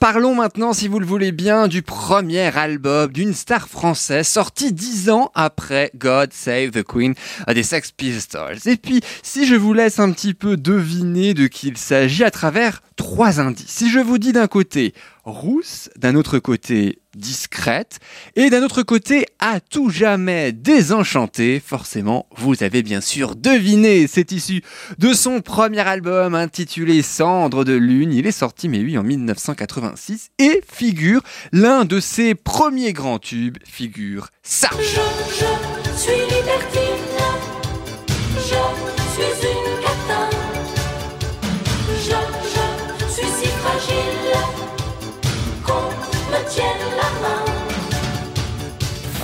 parlons 0.00 0.34
maintenant, 0.34 0.72
si 0.72 0.88
vous 0.88 1.00
le 1.00 1.06
voulez 1.06 1.32
bien, 1.32 1.68
du 1.68 1.82
premier 1.82 2.56
album 2.56 3.12
d'une 3.12 3.34
star 3.34 3.68
française 3.68 4.26
sorti 4.26 4.72
dix 4.72 5.10
ans 5.10 5.30
après 5.34 5.90
God 5.94 6.32
Save 6.32 6.70
the 6.70 6.82
Queen 6.82 7.12
euh, 7.46 7.52
des 7.52 7.62
Sex 7.62 7.92
Pistols. 7.92 8.58
Et 8.64 8.76
puis, 8.76 9.02
si 9.22 9.46
je 9.46 9.54
vous 9.54 9.74
laisse 9.74 9.98
un 9.98 10.10
petit 10.12 10.32
peu 10.32 10.56
deviner 10.56 11.34
de 11.34 11.46
qui 11.46 11.68
il 11.68 11.76
s'agit 11.76 12.24
à 12.24 12.30
travers 12.30 12.80
trois 12.98 13.40
indices. 13.40 13.70
Si 13.70 13.90
je 13.90 14.00
vous 14.00 14.18
dis 14.18 14.32
d'un 14.32 14.48
côté 14.48 14.92
rousse, 15.24 15.88
d'un 15.96 16.14
autre 16.16 16.38
côté 16.38 16.98
discrète, 17.16 18.00
et 18.36 18.50
d'un 18.50 18.62
autre 18.62 18.82
côté 18.82 19.24
à 19.38 19.60
tout 19.60 19.88
jamais 19.88 20.52
désenchantée, 20.52 21.62
forcément, 21.64 22.26
vous 22.36 22.62
avez 22.62 22.82
bien 22.82 23.00
sûr 23.00 23.36
deviné. 23.36 24.06
C'est 24.06 24.32
issu 24.32 24.62
de 24.98 25.14
son 25.14 25.40
premier 25.40 25.80
album 25.80 26.34
intitulé 26.34 27.00
Cendre 27.02 27.64
de 27.64 27.72
Lune. 27.72 28.12
Il 28.12 28.26
est 28.26 28.32
sorti, 28.32 28.68
mais 28.68 28.80
oui, 28.80 28.98
en 28.98 29.02
1986, 29.02 30.30
et 30.38 30.60
figure 30.70 31.22
l'un 31.52 31.84
de 31.84 32.00
ses 32.00 32.34
premiers 32.34 32.92
grands 32.92 33.18
tubes, 33.18 33.58
figure 33.64 34.28
ça. 34.42 34.70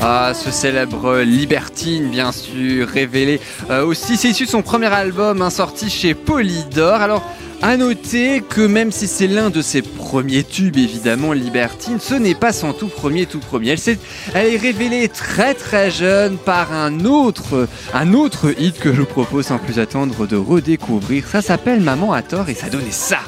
Ah, 0.06 0.32
ce 0.34 0.50
célèbre 0.50 1.20
Libertine, 1.20 2.10
bien 2.10 2.30
sûr, 2.30 2.86
révélé 2.86 3.40
euh, 3.70 3.86
aussi. 3.86 4.18
C'est 4.18 4.28
issu 4.28 4.44
de 4.44 4.50
son 4.50 4.60
premier 4.60 4.92
album, 4.92 5.40
hein, 5.40 5.48
sorti 5.48 5.88
chez 5.88 6.12
Polydor. 6.12 7.00
Alors, 7.00 7.22
à 7.62 7.78
noter 7.78 8.42
que 8.42 8.60
même 8.60 8.92
si 8.92 9.08
c'est 9.08 9.26
l'un 9.26 9.48
de 9.48 9.62
ses 9.62 9.80
premiers 9.80 10.44
tubes, 10.44 10.76
évidemment, 10.76 11.32
Libertine, 11.32 12.00
ce 12.00 12.12
n'est 12.12 12.34
pas 12.34 12.52
son 12.52 12.74
tout 12.74 12.88
premier, 12.88 13.24
tout 13.24 13.38
premier. 13.38 13.76
Elle, 14.34 14.52
est 14.52 14.58
révélée 14.58 15.08
très 15.08 15.54
très 15.54 15.90
jeune 15.90 16.36
par 16.36 16.74
un 16.74 17.06
autre, 17.06 17.66
un 17.94 18.12
autre 18.12 18.52
hit 18.58 18.78
que 18.78 18.92
je 18.92 19.00
vous 19.00 19.06
propose 19.06 19.46
sans 19.46 19.58
plus 19.58 19.78
attendre 19.78 20.26
de 20.26 20.36
redécouvrir. 20.36 21.26
Ça 21.26 21.40
s'appelle 21.40 21.80
Maman 21.80 22.12
à 22.12 22.20
tort 22.20 22.50
et 22.50 22.54
ça 22.54 22.68
donnait 22.68 22.90
ça. 22.90 23.20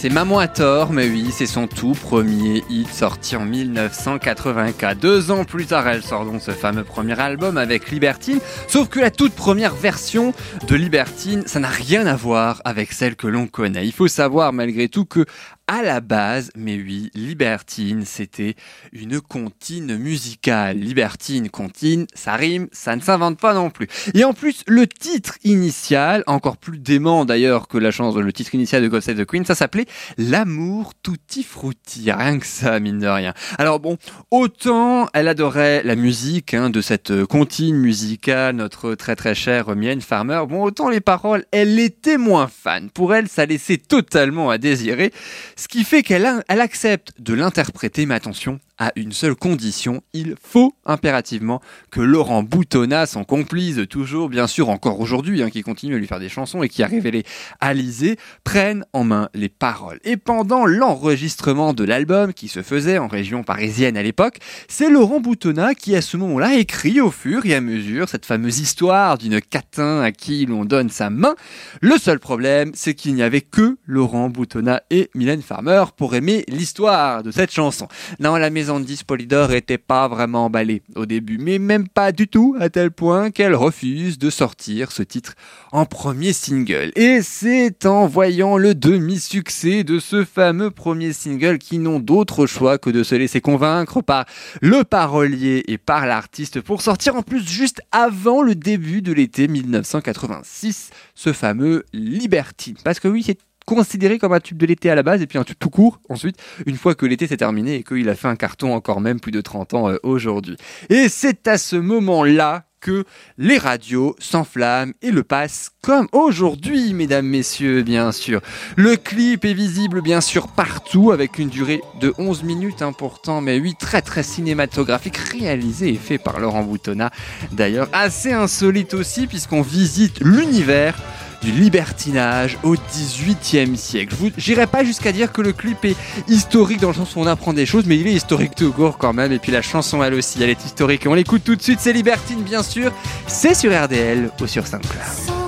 C'est 0.00 0.08
Maman 0.08 0.38
à 0.38 0.48
tort, 0.48 0.94
mais 0.94 1.06
oui, 1.10 1.26
c'est 1.30 1.44
son 1.44 1.66
tout 1.66 1.92
premier 1.92 2.64
hit 2.70 2.88
sorti 2.88 3.36
en 3.36 3.44
1984. 3.44 4.98
Deux 4.98 5.30
ans 5.30 5.44
plus 5.44 5.66
tard, 5.66 5.86
elle 5.88 6.02
sort 6.02 6.24
donc 6.24 6.40
ce 6.40 6.52
fameux 6.52 6.84
premier 6.84 7.20
album 7.20 7.58
avec 7.58 7.90
Libertine. 7.90 8.38
Sauf 8.66 8.88
que 8.88 8.98
la 8.98 9.10
toute 9.10 9.34
première 9.34 9.74
version 9.74 10.32
de 10.66 10.74
Libertine, 10.74 11.42
ça 11.44 11.60
n'a 11.60 11.68
rien 11.68 12.06
à 12.06 12.16
voir 12.16 12.62
avec 12.64 12.94
celle 12.94 13.14
que 13.14 13.26
l'on 13.26 13.46
connaît. 13.46 13.84
Il 13.84 13.92
faut 13.92 14.08
savoir 14.08 14.54
malgré 14.54 14.88
tout 14.88 15.04
que 15.04 15.26
à 15.70 15.84
la 15.84 16.00
base, 16.00 16.50
mais 16.56 16.74
oui, 16.74 17.12
Libertine, 17.14 18.04
c'était 18.04 18.56
une 18.92 19.20
comptine 19.20 19.96
musicale. 19.98 20.76
Libertine, 20.76 21.48
comptine, 21.48 22.08
ça 22.12 22.34
rime, 22.34 22.66
ça 22.72 22.96
ne 22.96 23.00
s'invente 23.00 23.38
pas 23.38 23.54
non 23.54 23.70
plus. 23.70 23.86
Et 24.14 24.24
en 24.24 24.32
plus, 24.32 24.64
le 24.66 24.88
titre 24.88 25.38
initial, 25.44 26.24
encore 26.26 26.56
plus 26.56 26.78
dément 26.78 27.24
d'ailleurs 27.24 27.68
que 27.68 27.78
la 27.78 27.92
chanson, 27.92 28.18
le 28.18 28.32
titre 28.32 28.52
initial 28.56 28.82
de 28.82 28.88
God 28.88 29.00
Save 29.00 29.18
the 29.18 29.24
Queen, 29.24 29.44
ça 29.44 29.54
s'appelait 29.54 29.86
L'amour 30.18 30.92
tutti 31.04 31.44
frutti. 31.44 32.10
Rien 32.10 32.40
que 32.40 32.46
ça, 32.46 32.80
mine 32.80 32.98
de 32.98 33.06
rien. 33.06 33.32
Alors 33.56 33.78
bon, 33.78 33.96
autant 34.32 35.08
elle 35.14 35.28
adorait 35.28 35.84
la 35.84 35.94
musique 35.94 36.52
hein, 36.52 36.70
de 36.70 36.80
cette 36.80 37.24
comptine 37.26 37.76
musicale, 37.76 38.56
notre 38.56 38.96
très 38.96 39.14
très 39.14 39.36
chère 39.36 39.76
Mylène 39.76 40.00
Farmer, 40.00 40.42
bon, 40.48 40.64
autant 40.64 40.88
les 40.88 41.00
paroles, 41.00 41.44
elle 41.52 41.78
était 41.78 42.18
moins 42.18 42.48
fan. 42.48 42.90
Pour 42.90 43.14
elle, 43.14 43.28
ça 43.28 43.46
laissait 43.46 43.76
totalement 43.76 44.50
à 44.50 44.58
désirer. 44.58 45.12
Ce 45.60 45.68
qui 45.68 45.84
fait 45.84 46.02
qu'elle 46.02 46.24
accepte 46.48 47.12
de 47.18 47.34
l'interpréter, 47.34 48.06
mais 48.06 48.14
attention, 48.14 48.60
à 48.80 48.92
une 48.96 49.12
seule 49.12 49.34
condition, 49.36 50.02
il 50.14 50.34
faut 50.42 50.74
impérativement 50.86 51.60
que 51.90 52.00
Laurent 52.00 52.42
Boutonnat, 52.42 53.04
son 53.04 53.24
complice, 53.24 53.78
toujours 53.90 54.30
bien 54.30 54.46
sûr 54.46 54.70
encore 54.70 55.00
aujourd'hui, 55.00 55.42
hein, 55.42 55.50
qui 55.50 55.62
continue 55.62 55.94
à 55.94 55.98
lui 55.98 56.06
faire 56.06 56.18
des 56.18 56.30
chansons 56.30 56.62
et 56.62 56.68
qui 56.70 56.82
a 56.82 56.86
révélé 56.86 57.24
Alizé, 57.60 58.16
prenne 58.42 58.86
en 58.94 59.04
main 59.04 59.28
les 59.34 59.50
paroles. 59.50 60.00
Et 60.04 60.16
pendant 60.16 60.64
l'enregistrement 60.64 61.74
de 61.74 61.84
l'album 61.84 62.32
qui 62.32 62.48
se 62.48 62.62
faisait 62.62 62.96
en 62.96 63.06
région 63.06 63.42
parisienne 63.42 63.98
à 63.98 64.02
l'époque, 64.02 64.38
c'est 64.66 64.88
Laurent 64.88 65.20
Boutonnat 65.20 65.74
qui 65.74 65.94
à 65.94 66.00
ce 66.00 66.16
moment-là 66.16 66.54
écrit 66.54 67.02
au 67.02 67.10
fur 67.10 67.44
et 67.44 67.54
à 67.54 67.60
mesure 67.60 68.08
cette 68.08 68.24
fameuse 68.24 68.60
histoire 68.60 69.18
d'une 69.18 69.42
catin 69.42 70.00
à 70.00 70.10
qui 70.10 70.46
l'on 70.46 70.64
donne 70.64 70.88
sa 70.88 71.10
main. 71.10 71.34
Le 71.82 71.98
seul 71.98 72.18
problème, 72.18 72.70
c'est 72.74 72.94
qu'il 72.94 73.14
n'y 73.14 73.22
avait 73.22 73.42
que 73.42 73.76
Laurent 73.84 74.30
Boutonnat 74.30 74.82
et 74.88 75.10
Mylène 75.14 75.42
Farmer 75.42 75.84
pour 75.98 76.14
aimer 76.14 76.44
l'histoire 76.48 77.22
de 77.22 77.30
cette 77.30 77.50
chanson. 77.50 77.86
Non, 78.20 78.36
la 78.36 78.48
maison 78.48 78.69
10 78.78 79.02
Polydor 79.02 79.52
était 79.52 79.78
pas 79.78 80.06
vraiment 80.06 80.44
emballée 80.44 80.82
au 80.94 81.06
début, 81.06 81.38
mais 81.38 81.58
même 81.58 81.88
pas 81.88 82.12
du 82.12 82.28
tout, 82.28 82.54
à 82.60 82.68
tel 82.68 82.92
point 82.92 83.30
qu'elle 83.30 83.56
refuse 83.56 84.18
de 84.18 84.30
sortir 84.30 84.92
ce 84.92 85.02
titre 85.02 85.34
en 85.72 85.86
premier 85.86 86.32
single. 86.32 86.92
Et 86.94 87.22
c'est 87.22 87.86
en 87.86 88.06
voyant 88.06 88.56
le 88.56 88.76
demi-succès 88.76 89.82
de 89.82 89.98
ce 89.98 90.24
fameux 90.24 90.70
premier 90.70 91.12
single 91.12 91.58
qu'ils 91.58 91.82
n'ont 91.82 91.98
d'autre 91.98 92.46
choix 92.46 92.78
que 92.78 92.90
de 92.90 93.02
se 93.02 93.14
laisser 93.14 93.40
convaincre 93.40 94.02
par 94.02 94.26
le 94.60 94.84
parolier 94.84 95.64
et 95.66 95.78
par 95.78 96.06
l'artiste 96.06 96.60
pour 96.60 96.82
sortir 96.82 97.16
en 97.16 97.22
plus 97.22 97.44
juste 97.48 97.80
avant 97.90 98.42
le 98.42 98.54
début 98.54 99.02
de 99.02 99.12
l'été 99.12 99.48
1986, 99.48 100.90
ce 101.14 101.32
fameux 101.32 101.84
Libertine. 101.92 102.76
Parce 102.84 103.00
que 103.00 103.08
oui, 103.08 103.22
c'est 103.24 103.38
considéré 103.70 104.18
comme 104.18 104.32
un 104.32 104.40
tube 104.40 104.58
de 104.58 104.66
l'été 104.66 104.90
à 104.90 104.96
la 104.96 105.04
base 105.04 105.22
et 105.22 105.28
puis 105.28 105.38
un 105.38 105.44
tube 105.44 105.56
tout 105.56 105.70
court 105.70 106.00
ensuite 106.08 106.36
une 106.66 106.76
fois 106.76 106.96
que 106.96 107.06
l'été 107.06 107.28
s'est 107.28 107.36
terminé 107.36 107.76
et 107.76 107.82
qu'il 107.84 108.08
a 108.08 108.16
fait 108.16 108.26
un 108.26 108.34
carton 108.34 108.74
encore 108.74 109.00
même 109.00 109.20
plus 109.20 109.30
de 109.30 109.40
30 109.40 109.74
ans 109.74 109.88
euh, 109.88 109.96
aujourd'hui. 110.02 110.56
Et 110.88 111.08
c'est 111.08 111.46
à 111.46 111.56
ce 111.56 111.76
moment-là 111.76 112.64
que 112.80 113.04
les 113.38 113.58
radios 113.58 114.16
s'enflamment 114.18 114.92
et 115.02 115.12
le 115.12 115.22
passent 115.22 115.70
comme 115.82 116.08
aujourd'hui, 116.12 116.94
mesdames, 116.94 117.26
messieurs, 117.26 117.82
bien 117.82 118.10
sûr. 118.10 118.40
Le 118.76 118.96
clip 118.96 119.44
est 119.44 119.52
visible, 119.52 120.00
bien 120.00 120.20
sûr, 120.20 120.48
partout, 120.48 121.12
avec 121.12 121.38
une 121.38 121.50
durée 121.50 121.82
de 122.00 122.12
11 122.18 122.42
minutes, 122.42 122.82
hein, 122.82 122.92
pourtant, 122.92 123.42
mais 123.42 123.60
oui, 123.60 123.74
très 123.78 124.02
très 124.02 124.22
cinématographique, 124.22 125.18
réalisé 125.18 125.90
et 125.90 125.96
fait 125.96 126.18
par 126.18 126.40
Laurent 126.40 126.62
Boutonnat. 126.62 127.10
D'ailleurs, 127.52 127.88
assez 127.92 128.32
insolite 128.32 128.94
aussi, 128.94 129.26
puisqu'on 129.26 129.62
visite 129.62 130.20
l'univers 130.20 130.96
du 131.42 131.50
libertinage 131.52 132.58
au 132.62 132.74
XVIIIe 132.74 133.76
siècle. 133.76 134.14
J'irai 134.36 134.66
pas 134.66 134.84
jusqu'à 134.84 135.12
dire 135.12 135.32
que 135.32 135.42
le 135.42 135.52
clip 135.52 135.84
est 135.84 135.96
historique 136.28 136.80
dans 136.80 136.88
le 136.88 136.94
sens 136.94 137.16
où 137.16 137.20
on 137.20 137.26
apprend 137.26 137.52
des 137.52 137.66
choses, 137.66 137.84
mais 137.86 137.96
il 137.98 138.06
est 138.06 138.12
historique 138.12 138.54
tout 138.54 138.72
court 138.72 138.98
quand 138.98 139.12
même. 139.12 139.32
Et 139.32 139.38
puis 139.38 139.52
la 139.52 139.62
chanson, 139.62 140.02
elle 140.02 140.14
aussi, 140.14 140.42
elle 140.42 140.50
est 140.50 140.64
historique. 140.64 141.06
Et 141.06 141.08
on 141.08 141.14
l'écoute 141.14 141.42
tout 141.44 141.56
de 141.56 141.62
suite, 141.62 141.80
c'est 141.80 141.92
Libertine, 141.92 142.42
bien 142.42 142.62
sûr. 142.62 142.92
C'est 143.26 143.54
sur 143.54 143.72
RDL 143.72 144.30
ou 144.40 144.46
sur 144.46 144.66
SoundCloud. 144.66 145.39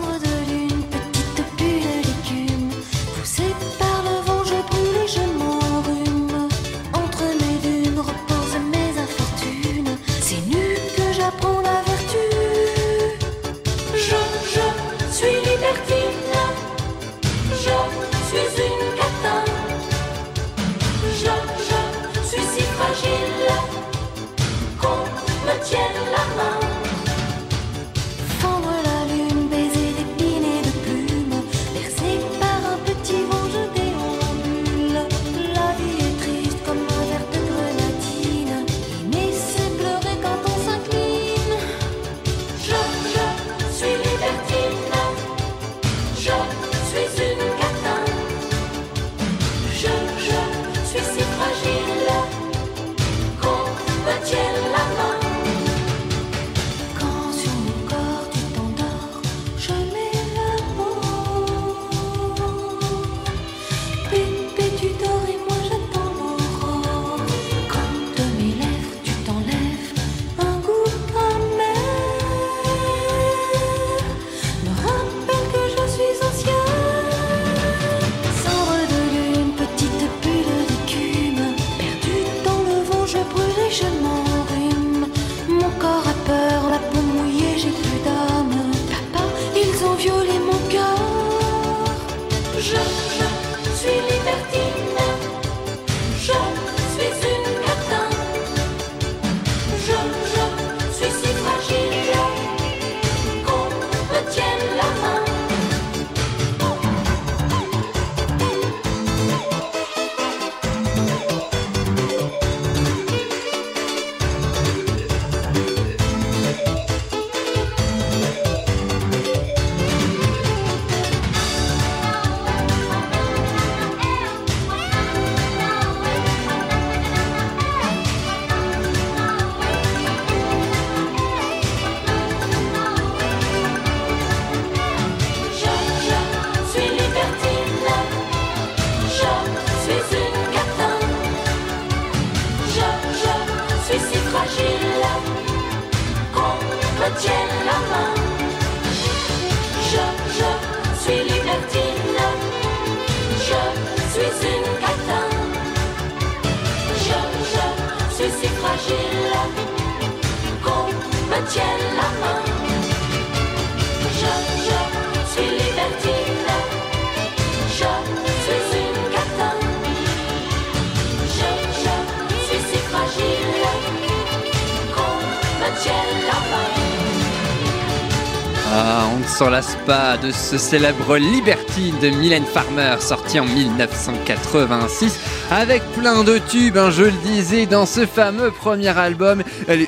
Lasse 179.52 179.76
pas 179.84 180.16
de 180.16 180.30
ce 180.30 180.56
célèbre 180.56 181.18
Libertine 181.18 181.94
de 182.00 182.08
Mylène 182.08 182.46
Farmer, 182.46 182.96
sorti 183.00 183.38
en 183.38 183.44
1986, 183.44 185.18
avec 185.50 185.82
plein 185.92 186.24
de 186.24 186.38
tubes, 186.38 186.78
hein, 186.78 186.90
je 186.90 187.02
le 187.02 187.12
disais, 187.22 187.66
dans 187.66 187.84
ce 187.84 188.06
fameux 188.06 188.50
premier 188.50 188.96
album. 188.96 189.42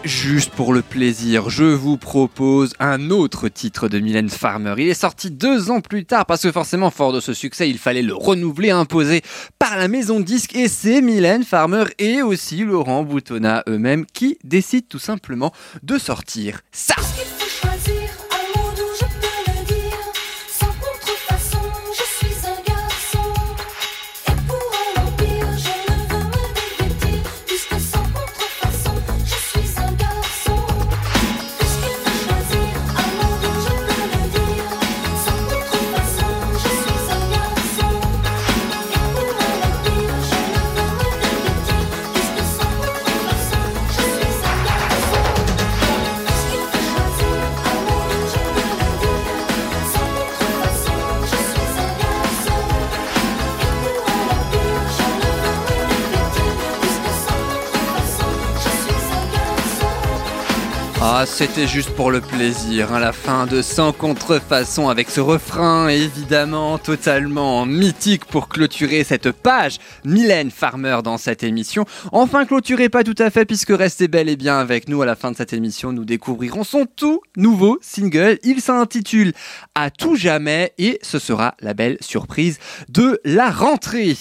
Juste 0.04 0.50
pour 0.50 0.74
le 0.74 0.82
plaisir. 0.82 1.48
Je 1.48 1.64
vous 1.64 1.96
propose 1.96 2.74
un 2.78 3.08
autre 3.08 3.48
titre 3.48 3.88
de 3.88 4.00
Mylène 4.00 4.28
Farmer. 4.28 4.74
Il 4.76 4.86
est 4.90 4.92
sorti 4.92 5.30
deux 5.30 5.70
ans 5.70 5.80
plus 5.80 6.04
tard, 6.04 6.26
parce 6.26 6.42
que 6.42 6.52
forcément, 6.52 6.90
fort 6.90 7.14
de 7.14 7.20
ce 7.20 7.32
succès, 7.32 7.70
il 7.70 7.78
fallait 7.78 8.02
le 8.02 8.14
renouveler, 8.14 8.68
imposé 8.68 9.22
par 9.58 9.78
la 9.78 9.88
maison 9.88 10.20
de 10.20 10.24
disques, 10.26 10.54
et 10.54 10.68
c'est 10.68 11.00
Mylène 11.00 11.42
Farmer 11.42 11.84
et 11.98 12.20
aussi 12.20 12.64
Laurent 12.64 13.02
Boutonnat 13.02 13.62
eux-mêmes 13.66 14.04
qui 14.04 14.36
décident 14.44 14.86
tout 14.90 14.98
simplement 14.98 15.52
de 15.82 15.96
sortir 15.96 16.60
ça. 16.70 16.96
Ah, 61.06 61.24
c'était 61.26 61.66
juste 61.66 61.90
pour 61.90 62.10
le 62.10 62.22
plaisir, 62.22 62.94
hein, 62.94 62.98
la 62.98 63.12
fin 63.12 63.44
de 63.44 63.60
Sans 63.60 63.92
contrefaçon 63.92 64.88
avec 64.88 65.10
ce 65.10 65.20
refrain 65.20 65.88
évidemment 65.88 66.78
totalement 66.78 67.66
mythique 67.66 68.24
pour 68.24 68.48
clôturer 68.48 69.04
cette 69.04 69.30
page. 69.30 69.76
Mylène 70.06 70.50
Farmer 70.50 71.00
dans 71.04 71.18
cette 71.18 71.42
émission. 71.42 71.84
Enfin 72.10 72.46
clôturée 72.46 72.88
pas 72.88 73.04
tout 73.04 73.14
à 73.18 73.28
fait 73.28 73.44
puisque 73.44 73.68
restez 73.68 74.08
bel 74.08 74.30
et 74.30 74.36
bien 74.36 74.58
avec 74.58 74.88
nous 74.88 75.02
à 75.02 75.06
la 75.06 75.14
fin 75.14 75.30
de 75.30 75.36
cette 75.36 75.52
émission. 75.52 75.92
Nous 75.92 76.06
découvrirons 76.06 76.64
son 76.64 76.86
tout 76.86 77.20
nouveau 77.36 77.78
single. 77.82 78.38
Il 78.42 78.62
s'intitule 78.62 79.34
À 79.74 79.90
tout 79.90 80.16
jamais 80.16 80.72
et 80.78 80.98
ce 81.02 81.18
sera 81.18 81.54
la 81.60 81.74
belle 81.74 81.98
surprise 82.00 82.58
de 82.88 83.20
la 83.26 83.50
rentrée. 83.50 84.16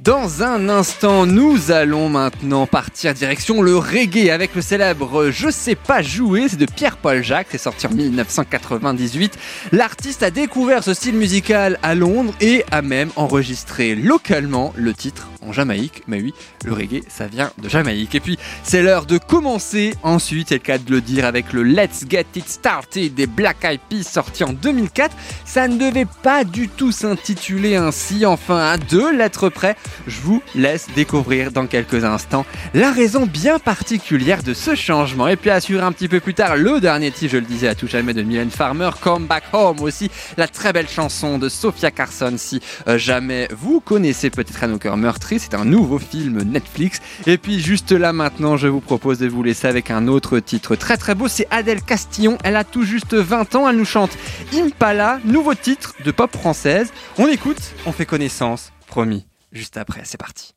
Dans 0.00 0.42
un 0.42 0.68
instant, 0.68 1.24
nous 1.24 1.70
allons 1.70 2.10
maintenant 2.10 2.66
partir 2.66 3.14
direction 3.14 3.62
le 3.62 3.78
reggae 3.78 4.28
avec 4.28 4.54
le 4.54 4.60
célèbre 4.60 5.30
Je 5.30 5.48
sais 5.48 5.74
pas 5.74 6.02
jouer, 6.02 6.48
c'est 6.50 6.58
de 6.58 6.66
Pierre-Paul 6.66 7.22
Jacques, 7.24 7.46
c'est 7.50 7.56
sorti 7.56 7.86
en 7.86 7.90
1998. 7.92 9.38
L'artiste 9.72 10.22
a 10.22 10.30
découvert 10.30 10.84
ce 10.84 10.92
style 10.92 11.14
musical 11.14 11.78
à 11.82 11.94
Londres 11.94 12.34
et 12.42 12.62
a 12.70 12.82
même 12.82 13.08
enregistré 13.16 13.94
localement 13.94 14.74
le 14.76 14.92
titre 14.92 15.28
en 15.46 15.52
Jamaïque. 15.52 16.02
Mais 16.06 16.20
oui, 16.20 16.34
le 16.64 16.72
reggae, 16.72 17.02
ça 17.08 17.26
vient 17.26 17.50
de 17.58 17.68
Jamaïque. 17.68 18.14
Et 18.14 18.20
puis, 18.20 18.38
c'est 18.62 18.82
l'heure 18.82 19.06
de 19.06 19.18
commencer 19.18 19.94
ensuite, 20.02 20.48
c'est 20.48 20.56
le 20.56 20.60
cas 20.60 20.78
de 20.78 20.90
le 20.90 21.00
dire, 21.00 21.24
avec 21.24 21.52
le 21.52 21.62
Let's 21.62 22.04
Get 22.08 22.26
It 22.34 22.48
Started 22.48 23.14
des 23.14 23.26
Black 23.26 23.64
Eyed 23.64 23.80
Peas 23.88 24.04
sorti 24.04 24.44
en 24.44 24.52
2004. 24.52 25.14
Ça 25.44 25.68
ne 25.68 25.78
devait 25.78 26.06
pas 26.22 26.44
du 26.44 26.68
tout 26.68 26.92
s'intituler 26.92 27.76
ainsi, 27.76 28.26
enfin 28.26 28.58
à 28.58 28.76
deux 28.76 29.16
lettres 29.16 29.48
près. 29.48 29.76
Je 30.06 30.20
vous 30.20 30.42
laisse 30.54 30.86
découvrir 30.94 31.52
dans 31.52 31.66
quelques 31.66 32.04
instants 32.04 32.46
la 32.74 32.92
raison 32.92 33.26
bien 33.26 33.58
particulière 33.58 34.42
de 34.42 34.54
ce 34.54 34.74
changement. 34.74 35.28
Et 35.28 35.36
puis 35.36 35.50
assurer 35.50 35.84
un 35.84 35.92
petit 35.92 36.08
peu 36.08 36.20
plus 36.20 36.34
tard 36.34 36.56
le 36.56 36.80
dernier 36.80 37.10
titre, 37.10 37.32
je 37.32 37.38
le 37.38 37.46
disais 37.46 37.68
à 37.68 37.74
tout 37.74 37.86
jamais, 37.86 38.14
de 38.14 38.22
Mylène 38.22 38.50
Farmer, 38.50 38.90
Come 39.00 39.26
Back 39.26 39.44
Home 39.52 39.80
aussi, 39.80 40.10
la 40.36 40.48
très 40.48 40.72
belle 40.72 40.88
chanson 40.88 41.38
de 41.38 41.48
Sophia 41.48 41.90
Carson, 41.90 42.34
si 42.36 42.60
euh, 42.88 42.98
jamais 42.98 43.48
vous 43.56 43.80
connaissez 43.80 44.30
peut-être 44.30 44.64
à 44.64 44.66
nos 44.66 44.78
cœurs 44.78 44.96
c'est 45.38 45.54
un 45.54 45.64
nouveau 45.64 45.98
film 45.98 46.42
Netflix. 46.42 47.00
Et 47.26 47.38
puis 47.38 47.60
juste 47.60 47.92
là 47.92 48.12
maintenant, 48.12 48.56
je 48.56 48.68
vous 48.68 48.80
propose 48.80 49.18
de 49.18 49.28
vous 49.28 49.42
laisser 49.42 49.66
avec 49.66 49.90
un 49.90 50.08
autre 50.08 50.38
titre 50.38 50.76
très 50.76 50.96
très 50.96 51.14
beau, 51.14 51.28
c'est 51.28 51.46
Adèle 51.50 51.82
Castillon, 51.82 52.38
elle 52.44 52.56
a 52.56 52.64
tout 52.64 52.82
juste 52.82 53.14
20 53.14 53.54
ans, 53.54 53.68
elle 53.68 53.76
nous 53.76 53.84
chante 53.84 54.16
Impala, 54.54 55.20
nouveau 55.24 55.54
titre 55.54 55.94
de 56.04 56.10
pop 56.10 56.32
française. 56.32 56.92
On 57.18 57.26
écoute, 57.26 57.60
on 57.86 57.92
fait 57.92 58.06
connaissance, 58.06 58.72
promis. 58.86 59.26
Juste 59.52 59.76
après, 59.76 60.02
c'est 60.04 60.18
parti. 60.18 60.54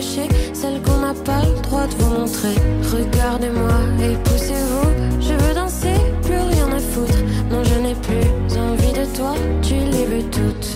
Celle 0.00 0.22
bien 0.22 0.28
cachée, 0.28 0.28
celle 0.52 0.82
qu'on 0.82 0.98
n'a 0.98 1.14
pas 1.24 1.42
le 1.44 1.60
droit 1.62 1.86
de 1.86 1.94
vous 1.98 2.20
montrer. 2.20 2.54
Regardez-moi 2.92 3.78
et 4.02 4.16
poussez-vous. 4.24 4.90
Je 5.20 5.32
veux 5.32 5.54
danser, 5.54 5.94
plus 6.22 6.34
rien 6.34 6.68
à 6.72 6.78
foutre. 6.78 7.18
Non, 7.50 7.62
je 7.64 7.74
n'ai 7.80 7.94
plus 7.94 8.58
envie 8.58 8.92
de 8.92 9.04
toi, 9.16 9.34
tu 9.62 9.74
les 9.74 10.06
veux 10.06 10.30
toutes. 10.30 10.70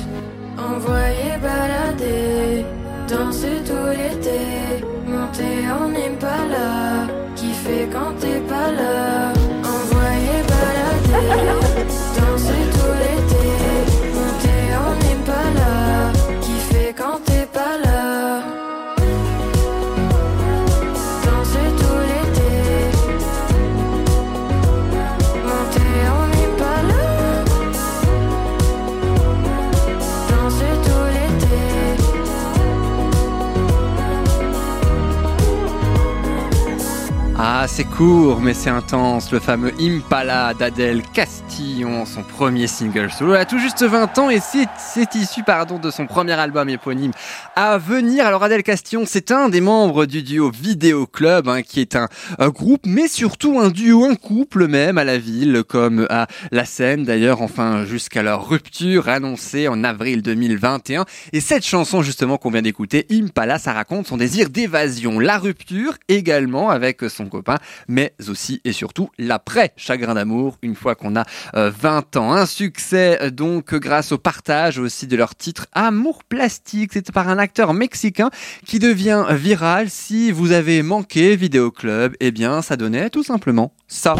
Envoyer 0.58 1.36
balader, 1.42 2.64
danser 3.08 3.62
tout 3.66 3.88
l'été, 3.90 4.84
monter 5.06 5.56
en 5.70 5.90
Impala, 5.90 7.06
kiffer 7.36 7.88
quand 7.92 8.12
t'es 8.20 8.40
pas 8.48 8.70
là. 8.70 9.32
Envoyer 9.62 10.40
balader, 10.52 11.73
Ah, 37.64 37.68
Ah, 37.68 37.84
court, 37.96 38.40
mais 38.40 38.54
c'est 38.54 38.70
intense. 38.70 39.30
Le 39.30 39.38
fameux 39.38 39.72
Impala 39.80 40.52
d'Adèle 40.54 41.02
Castillon, 41.12 42.06
son 42.06 42.22
premier 42.22 42.66
single 42.66 43.10
solo. 43.10 43.34
A 43.34 43.44
tout 43.44 43.58
juste 43.58 43.84
20 43.84 44.18
ans 44.18 44.30
et 44.30 44.40
c'est, 44.40 44.66
c'est 44.78 45.14
issu, 45.14 45.44
pardon, 45.44 45.78
de 45.78 45.90
son 45.90 46.06
premier 46.06 46.32
album 46.32 46.68
éponyme 46.68 47.12
à 47.54 47.78
venir. 47.78 48.26
Alors, 48.26 48.42
Adèle 48.42 48.64
Castillon, 48.64 49.04
c'est 49.06 49.30
un 49.30 49.48
des 49.48 49.60
membres 49.60 50.06
du 50.06 50.22
duo 50.22 50.50
Vidéo 50.50 51.06
Club, 51.06 51.48
hein, 51.48 51.62
qui 51.62 51.80
est 51.80 51.94
un, 51.94 52.08
un 52.38 52.48
groupe, 52.48 52.82
mais 52.84 53.06
surtout 53.06 53.60
un 53.60 53.70
duo, 53.70 54.04
un 54.04 54.16
couple 54.16 54.66
même 54.66 54.98
à 54.98 55.04
la 55.04 55.18
ville, 55.18 55.62
comme 55.68 56.06
à 56.10 56.26
la 56.50 56.64
scène 56.64 57.04
d'ailleurs, 57.04 57.42
enfin, 57.42 57.84
jusqu'à 57.84 58.22
leur 58.22 58.48
rupture 58.48 59.08
annoncée 59.08 59.68
en 59.68 59.84
avril 59.84 60.22
2021. 60.22 61.04
Et 61.32 61.40
cette 61.40 61.64
chanson, 61.64 62.02
justement, 62.02 62.38
qu'on 62.38 62.50
vient 62.50 62.62
d'écouter, 62.62 63.06
Impala, 63.12 63.58
ça 63.58 63.72
raconte 63.72 64.08
son 64.08 64.16
désir 64.16 64.50
d'évasion. 64.50 65.20
La 65.20 65.38
rupture 65.38 65.94
également 66.08 66.70
avec 66.70 67.02
son 67.08 67.26
copain, 67.26 67.58
mais 67.88 68.14
aussi 68.28 68.60
et 68.64 68.72
surtout 68.72 69.10
l'après 69.18 69.72
chagrin 69.76 70.14
d'amour, 70.14 70.58
une 70.62 70.74
fois 70.74 70.94
qu'on 70.94 71.16
a 71.16 71.24
euh, 71.54 71.70
20 71.70 72.16
ans. 72.16 72.32
Un 72.32 72.46
succès 72.46 73.18
euh, 73.22 73.30
donc 73.30 73.74
grâce 73.74 74.12
au 74.12 74.18
partage 74.18 74.78
aussi 74.78 75.06
de 75.06 75.16
leur 75.16 75.34
titre 75.34 75.66
Amour 75.72 76.24
plastique. 76.24 76.92
C'est 76.92 77.12
par 77.12 77.28
un 77.28 77.38
acteur 77.38 77.74
mexicain 77.74 78.30
qui 78.66 78.78
devient 78.78 79.24
viral. 79.30 79.90
Si 79.90 80.30
vous 80.30 80.52
avez 80.52 80.82
manqué 80.82 81.36
Vidéo 81.36 81.70
Club, 81.70 82.14
eh 82.20 82.30
bien 82.30 82.62
ça 82.62 82.76
donnait 82.76 83.10
tout 83.10 83.24
simplement 83.24 83.72
ça. 83.88 84.14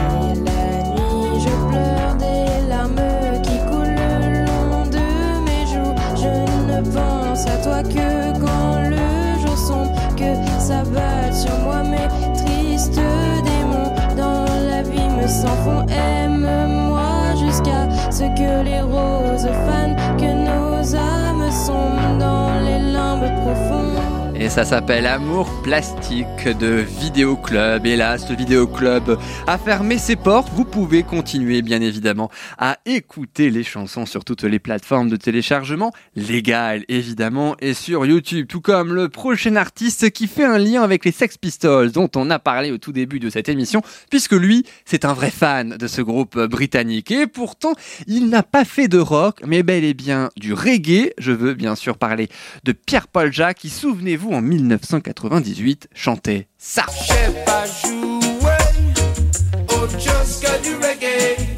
Et 24.44 24.50
ça 24.50 24.66
s'appelle 24.66 25.06
Amour 25.06 25.62
plastique 25.62 26.46
de 26.60 26.84
Vidéo 27.00 27.34
Club. 27.34 27.86
Hélas, 27.86 28.28
le 28.28 28.36
Vidéo 28.36 28.66
Club 28.66 29.18
a 29.46 29.56
fermé 29.56 29.96
ses 29.96 30.16
portes. 30.16 30.50
Vous 30.52 30.66
pouvez 30.66 31.02
continuer, 31.02 31.62
bien 31.62 31.80
évidemment, 31.80 32.30
à 32.58 32.76
écouter 32.84 33.48
les 33.48 33.64
chansons 33.64 34.04
sur 34.04 34.22
toutes 34.22 34.42
les 34.42 34.58
plateformes 34.58 35.08
de 35.08 35.16
téléchargement 35.16 35.92
légales, 36.14 36.84
évidemment, 36.88 37.56
et 37.60 37.72
sur 37.72 38.04
YouTube. 38.04 38.46
Tout 38.46 38.60
comme 38.60 38.92
le 38.92 39.08
prochain 39.08 39.56
artiste 39.56 40.10
qui 40.10 40.26
fait 40.26 40.44
un 40.44 40.58
lien 40.58 40.82
avec 40.82 41.06
les 41.06 41.12
Sex 41.12 41.38
Pistols, 41.38 41.90
dont 41.90 42.10
on 42.14 42.28
a 42.28 42.38
parlé 42.38 42.70
au 42.70 42.76
tout 42.76 42.92
début 42.92 43.20
de 43.20 43.30
cette 43.30 43.48
émission, 43.48 43.80
puisque 44.10 44.32
lui, 44.32 44.66
c'est 44.84 45.06
un 45.06 45.14
vrai 45.14 45.30
fan 45.30 45.78
de 45.78 45.86
ce 45.86 46.02
groupe 46.02 46.38
britannique. 46.38 47.10
Et 47.10 47.26
pourtant, 47.26 47.72
il 48.06 48.28
n'a 48.28 48.42
pas 48.42 48.66
fait 48.66 48.88
de 48.88 48.98
rock, 48.98 49.40
mais 49.46 49.62
bel 49.62 49.84
et 49.84 49.94
bien 49.94 50.28
du 50.36 50.52
reggae. 50.52 51.14
Je 51.16 51.32
veux 51.32 51.54
bien 51.54 51.76
sûr 51.76 51.96
parler 51.96 52.28
de 52.64 52.72
Pierre-Paul 52.72 53.32
Jacques, 53.32 53.60
qui, 53.60 53.70
souvenez-vous, 53.70 54.33
en 54.34 54.42
1998, 54.42 55.88
chantait 55.94 56.48
ça. 56.58 56.84
Je 56.88 57.12
sais 57.12 57.44
pas 57.46 57.64
jouer 57.66 58.50
autre 59.68 60.00
chose 60.00 60.40
que 60.40 60.62
du 60.62 60.74
reggae. 60.74 61.53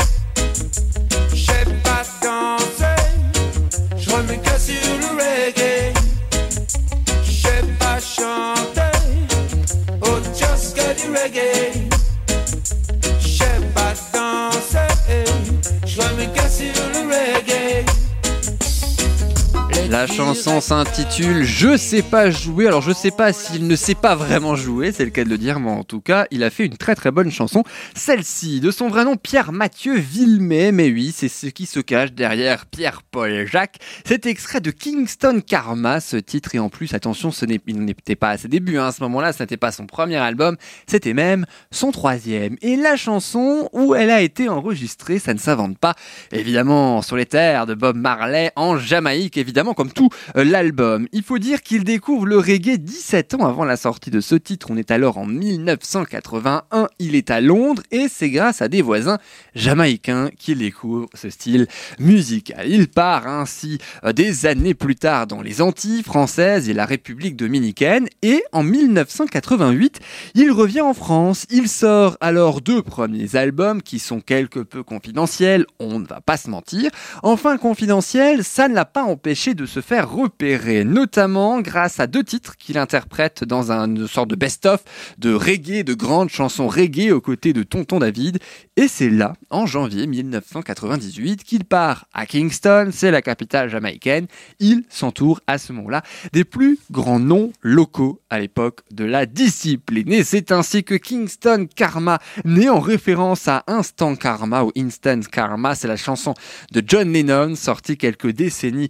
La 19.90 20.07
chanson 20.09 20.61
s'intitule 20.61 21.44
Je 21.44 21.77
sais 21.77 22.03
pas 22.03 22.31
jouer. 22.31 22.66
Alors 22.66 22.83
je 22.83 22.92
sais 22.92 23.11
pas 23.12 23.33
s'il 23.33 23.66
ne 23.68 23.77
sait 23.77 23.94
pas 23.94 24.14
vraiment 24.16 24.57
jouer, 24.57 24.90
c'est 24.90 25.05
le 25.05 25.11
cas 25.11 25.22
de 25.25 25.29
le 25.29 25.38
dire, 25.38 25.61
mais 25.61 25.70
en 25.70 25.85
tout 25.85 26.01
cas, 26.01 26.27
il 26.33 26.42
a 26.42 26.51
fait 26.51 26.66
une 26.66 26.77
très 26.77 26.94
très 26.96 27.11
bonne 27.12 27.31
chanson. 27.31 27.62
Celle-ci, 27.94 28.61
de 28.61 28.70
son 28.72 28.88
vrai 28.88 29.05
nom 29.05 29.16
Pierre 29.16 29.53
Mathieu 29.53 29.96
Villemet, 29.96 30.72
mais 30.72 30.90
oui, 30.90 31.12
c'est 31.16 31.29
ce 31.29 31.46
qui 31.46 31.66
se 31.66 31.79
cache 31.81 32.12
derrière 32.12 32.66
Pierre-Paul 32.66 33.46
Jacques. 33.46 33.77
C'est 34.05 34.27
extrait 34.27 34.61
de 34.61 34.70
Kingston 34.72 35.40
Karma, 35.46 36.01
ce 36.01 36.16
titre, 36.16 36.55
et 36.55 36.59
en 36.59 36.68
plus, 36.68 36.92
attention, 36.92 37.31
ce 37.31 37.44
n'est- 37.46 37.61
il 37.66 37.85
n'était 37.85 38.16
pas 38.16 38.31
à 38.31 38.38
ses 38.38 38.49
débuts, 38.49 38.79
hein, 38.79 38.87
à 38.88 38.92
ce 38.92 39.03
moment-là, 39.05 39.33
ce 39.33 39.42
n'était 39.42 39.57
pas 39.57 39.70
son 39.72 39.87
premier 39.87 40.16
album, 40.16 40.57
c'était 40.88 41.14
même 41.14 41.46
son 41.70 41.92
troisième. 41.92 42.57
Et 42.61 42.77
la 42.77 42.96
chanson 42.96 43.68
où 43.72 43.94
elle 43.94 44.11
a 44.11 44.20
été 44.20 44.49
enregistrée, 44.49 45.18
ça 45.20 45.33
ne 45.33 45.38
s'invente 45.38 45.79
pas, 45.79 45.94
évidemment, 46.33 47.03
sur 47.03 47.16
les 47.16 47.27
terres 47.27 47.66
de 47.66 47.75
Bob 47.75 47.96
Marley 47.96 48.51
en 48.57 48.79
Jamaïque, 48.79 49.37
évidemment, 49.37 49.75
comme 49.77 49.93
tout 49.93 50.09
euh, 50.37 50.43
l'album. 50.43 51.07
Il 51.12 51.23
faut 51.23 51.39
dire 51.39 51.62
qu'il 51.62 51.85
découvre 51.85 52.27
le 52.27 52.39
reggae 52.39 52.79
17 52.79 53.35
ans 53.35 53.47
avant 53.47 53.65
la 53.65 53.77
sortie 53.77 54.11
de 54.11 54.21
ce 54.21 54.35
titre. 54.35 54.69
On 54.71 54.77
est 54.77 54.91
alors 54.91 55.19
en 55.19 55.27
1981. 55.27 56.89
Il 56.99 57.15
est 57.15 57.31
à 57.31 57.41
Londres 57.41 57.83
et 57.93 58.09
c'est 58.09 58.31
grâce 58.31 58.62
à 58.62 58.69
des 58.69 58.83
voisins 58.83 59.19
jamaïcains 59.55 60.31
qu'il 60.37 60.59
découvre 60.59 61.09
ce 61.15 61.31
style 61.31 61.69
musical. 62.01 62.67
Il 62.69 62.89
part 62.89 63.29
ainsi 63.29 63.79
euh, 64.05 64.12
des 64.12 64.47
années 64.47 64.75
plus 64.75 64.97
tard 64.97 65.27
dans 65.27 65.43
les 65.43 65.61
Antilles 65.61 66.03
françaises 66.03 66.69
et 66.69 66.75
la 66.75 66.87
République 66.87 67.37
dominicaine 67.37 68.09
et 68.23 68.43
en 68.53 68.62
1988, 68.62 70.01
il 70.35 70.51
revient 70.51 70.81
en 70.81 70.95
France. 70.95 71.47
Il 71.51 71.69
sort 71.69 72.17
alors 72.21 72.62
deux 72.62 72.83
premiers 72.83 73.37
albums 73.37 73.83
qui 73.83 73.99
sont 73.99 74.21
quelque 74.21 74.61
peu 74.61 74.83
confidentiels, 74.83 75.67
on 75.79 75.99
ne 75.99 76.07
va 76.07 76.21
pas 76.21 76.37
se 76.37 76.49
mentir. 76.49 76.91
Enfin 77.23 77.59
confidentiel, 77.59 78.45
ça 78.45 78.69
ne 78.69 78.75
l'a 78.75 78.85
pas 78.85 79.03
empêché 79.03 79.55
de 79.55 79.65
se 79.66 79.81
faire 79.81 80.11
repérer, 80.11 80.85
notamment 80.85 81.61
grâce 81.61 82.00
à 82.00 82.07
deux 82.07 82.24
titres 82.24 82.57
qu'il 82.57 82.79
interprète 82.79 83.44
dans 83.44 83.72
un- 83.72 83.87
une 83.87 84.09
sorte 84.09 84.31
de 84.31 84.37
best-of 84.37 84.83
de 85.18 85.35
reggae, 85.35 85.83
de 85.85 85.94
grandes 85.94 86.31
chansons 86.31 86.68
reggae 86.68 87.11
aux 87.12 87.20
côtés 87.20 87.52
de 87.52 87.62
Tonton 87.62 87.98
David. 87.98 88.38
Et 88.76 88.88
c'est 88.88 89.11
là, 89.11 89.35
en 89.50 89.66
janvier 89.66 90.07
1998, 90.07 91.44
qu'il 91.44 91.64
part 91.64 92.07
à 92.12 92.26
Kingston, 92.26 92.90
c'est 92.92 93.11
la 93.11 93.22
capitale 93.22 93.68
jamaïcaine. 93.68 94.26
Il 94.61 94.85
s'entoure 94.88 95.40
à 95.46 95.59
ce 95.59 95.72
moment-là 95.72 96.02
des 96.33 96.44
plus 96.44 96.79
grands 96.90 97.20
noms 97.20 97.52
locaux 97.62 98.20
à 98.31 98.38
l'époque 98.40 98.81
de 98.90 99.05
la 99.05 99.26
discipline. 99.26 100.12
Et 100.12 100.24
c'est 100.24 100.52
ainsi 100.52 100.85
que 100.85 100.94
Kingston 100.94 101.66
Karma, 101.74 102.18
né 102.44 102.68
en 102.68 102.81
référence 102.81 103.48
à 103.48 103.64
Instant 103.66 104.14
Karma 104.16 104.64
ou 104.64 104.72
Instant 104.76 105.20
Karma, 105.31 105.74
c'est 105.74 105.88
la 105.88 105.96
chanson 105.96 106.35
de 106.72 106.83
John 106.87 107.12
Lennon, 107.12 107.55
sortie 107.57 107.96
quelques 107.96 108.31
décennies 108.31 108.88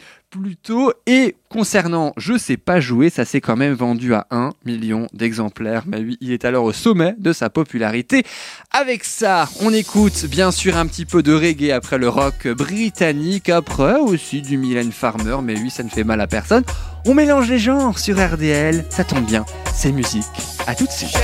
Et 1.06 1.36
concernant 1.48 2.12
Je 2.16 2.36
sais 2.36 2.56
pas 2.56 2.80
jouer, 2.80 3.10
ça 3.10 3.24
s'est 3.24 3.40
quand 3.40 3.56
même 3.56 3.74
vendu 3.74 4.14
à 4.14 4.26
1 4.30 4.50
million 4.64 5.06
d'exemplaires. 5.12 5.84
Mais 5.86 5.98
oui, 5.98 6.16
il 6.20 6.32
est 6.32 6.44
alors 6.44 6.64
au 6.64 6.72
sommet 6.72 7.14
de 7.18 7.32
sa 7.32 7.50
popularité. 7.50 8.24
Avec 8.70 9.04
ça, 9.04 9.48
on 9.60 9.72
écoute 9.72 10.26
bien 10.26 10.50
sûr 10.50 10.76
un 10.76 10.86
petit 10.86 11.06
peu 11.06 11.22
de 11.22 11.32
reggae 11.32 11.72
après 11.72 11.98
le 11.98 12.08
rock 12.08 12.48
britannique, 12.48 13.48
après 13.48 13.98
aussi 13.98 14.42
du 14.42 14.56
Mylène 14.58 14.92
Farmer, 14.92 15.38
mais 15.42 15.58
oui, 15.58 15.70
ça 15.70 15.82
ne 15.82 15.88
fait 15.88 16.04
mal 16.04 16.20
à 16.20 16.26
personne. 16.26 16.64
On 17.06 17.14
mélange 17.14 17.48
les 17.48 17.58
genres 17.58 17.98
sur 17.98 18.16
RDL, 18.18 18.84
ça 18.90 19.04
tombe 19.04 19.24
bien, 19.24 19.44
c'est 19.72 19.92
musique. 19.92 20.24
À 20.66 20.74
tout 20.74 20.86
de 20.86 20.90
suite. 20.90 21.16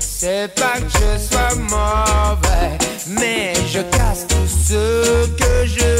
C'est 0.00 0.52
pas 0.56 0.80
que 0.80 0.88
je 0.88 1.18
sois 1.22 1.54
mauvais, 1.54 2.76
mais 3.06 3.54
je 3.72 3.80
casse 3.96 4.26
tout 4.26 4.48
ce 4.48 5.26
que 5.36 5.66
je 5.66 5.95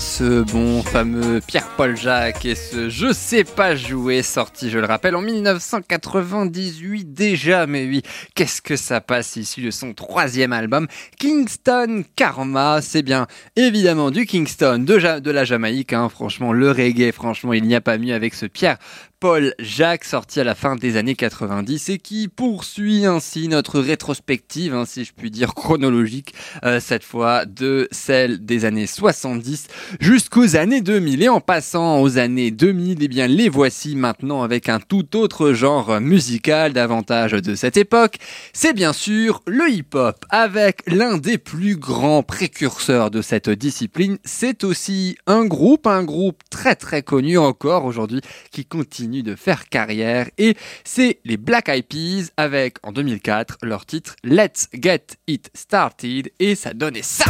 Ce 0.00 0.42
bon 0.42 0.82
fameux 0.82 1.40
Pierre-Paul 1.46 1.96
Jacques 1.96 2.44
et 2.44 2.56
ce 2.56 2.88
Je 2.88 3.12
sais 3.12 3.44
pas 3.44 3.76
jouer, 3.76 4.22
sorti, 4.22 4.68
je 4.68 4.78
le 4.78 4.86
rappelle, 4.86 5.14
en 5.14 5.20
1998 5.20 7.12
déjà, 7.12 7.66
mais 7.66 7.86
oui, 7.86 8.02
qu'est-ce 8.34 8.60
que 8.60 8.76
ça 8.76 9.00
passe 9.00 9.36
ici 9.36 9.62
de 9.62 9.70
son 9.70 9.94
troisième 9.94 10.52
album, 10.52 10.88
Kingston 11.18 12.02
Karma, 12.16 12.80
c'est 12.82 13.02
bien 13.02 13.28
évidemment 13.54 14.10
du 14.10 14.26
Kingston, 14.26 14.78
de 14.80 15.30
la 15.30 15.44
Jamaïque, 15.44 15.92
hein, 15.92 16.08
franchement, 16.08 16.52
le 16.52 16.70
reggae, 16.70 17.12
franchement, 17.12 17.52
il 17.52 17.64
n'y 17.64 17.76
a 17.76 17.80
pas 17.80 17.98
mieux 17.98 18.14
avec 18.14 18.34
ce 18.34 18.46
Pierre 18.46 18.78
Paul 19.24 19.54
Jacques, 19.58 20.04
sorti 20.04 20.38
à 20.40 20.44
la 20.44 20.54
fin 20.54 20.76
des 20.76 20.98
années 20.98 21.14
90 21.14 21.88
et 21.88 21.96
qui 21.96 22.28
poursuit 22.28 23.06
ainsi 23.06 23.48
notre 23.48 23.80
rétrospective, 23.80 24.74
hein, 24.74 24.84
si 24.84 25.02
je 25.06 25.14
puis 25.14 25.30
dire 25.30 25.54
chronologique, 25.54 26.34
euh, 26.62 26.78
cette 26.78 27.04
fois 27.04 27.46
de 27.46 27.88
celle 27.90 28.44
des 28.44 28.66
années 28.66 28.86
70 28.86 29.68
jusqu'aux 29.98 30.56
années 30.56 30.82
2000. 30.82 31.22
Et 31.22 31.30
en 31.30 31.40
passant 31.40 32.02
aux 32.02 32.18
années 32.18 32.50
2000, 32.50 32.98
eh 33.00 33.08
bien 33.08 33.26
les 33.26 33.48
voici 33.48 33.96
maintenant 33.96 34.42
avec 34.42 34.68
un 34.68 34.78
tout 34.78 35.16
autre 35.16 35.54
genre 35.54 36.02
musical 36.02 36.74
davantage 36.74 37.32
de 37.32 37.54
cette 37.54 37.78
époque. 37.78 38.16
C'est 38.52 38.74
bien 38.74 38.92
sûr 38.92 39.40
le 39.46 39.70
hip-hop, 39.70 40.22
avec 40.28 40.82
l'un 40.86 41.16
des 41.16 41.38
plus 41.38 41.76
grands 41.76 42.22
précurseurs 42.22 43.10
de 43.10 43.22
cette 43.22 43.48
discipline. 43.48 44.18
C'est 44.26 44.64
aussi 44.64 45.16
un 45.26 45.46
groupe, 45.46 45.86
un 45.86 46.04
groupe 46.04 46.42
très 46.50 46.76
très 46.76 47.02
connu 47.02 47.38
encore 47.38 47.86
aujourd'hui, 47.86 48.20
qui 48.50 48.66
continue 48.66 49.13
de 49.22 49.36
faire 49.36 49.68
carrière. 49.68 50.28
Et 50.38 50.56
c'est 50.84 51.20
les 51.24 51.36
Black 51.36 51.68
Eyed 51.68 51.86
Peas 51.86 52.32
avec, 52.36 52.76
en 52.82 52.92
2004, 52.92 53.58
leur 53.62 53.86
titre 53.86 54.16
Let's 54.24 54.68
Get 54.74 55.06
It 55.26 55.50
Started. 55.54 56.30
Et 56.38 56.54
ça 56.54 56.74
donnait 56.74 57.02
ça. 57.02 57.24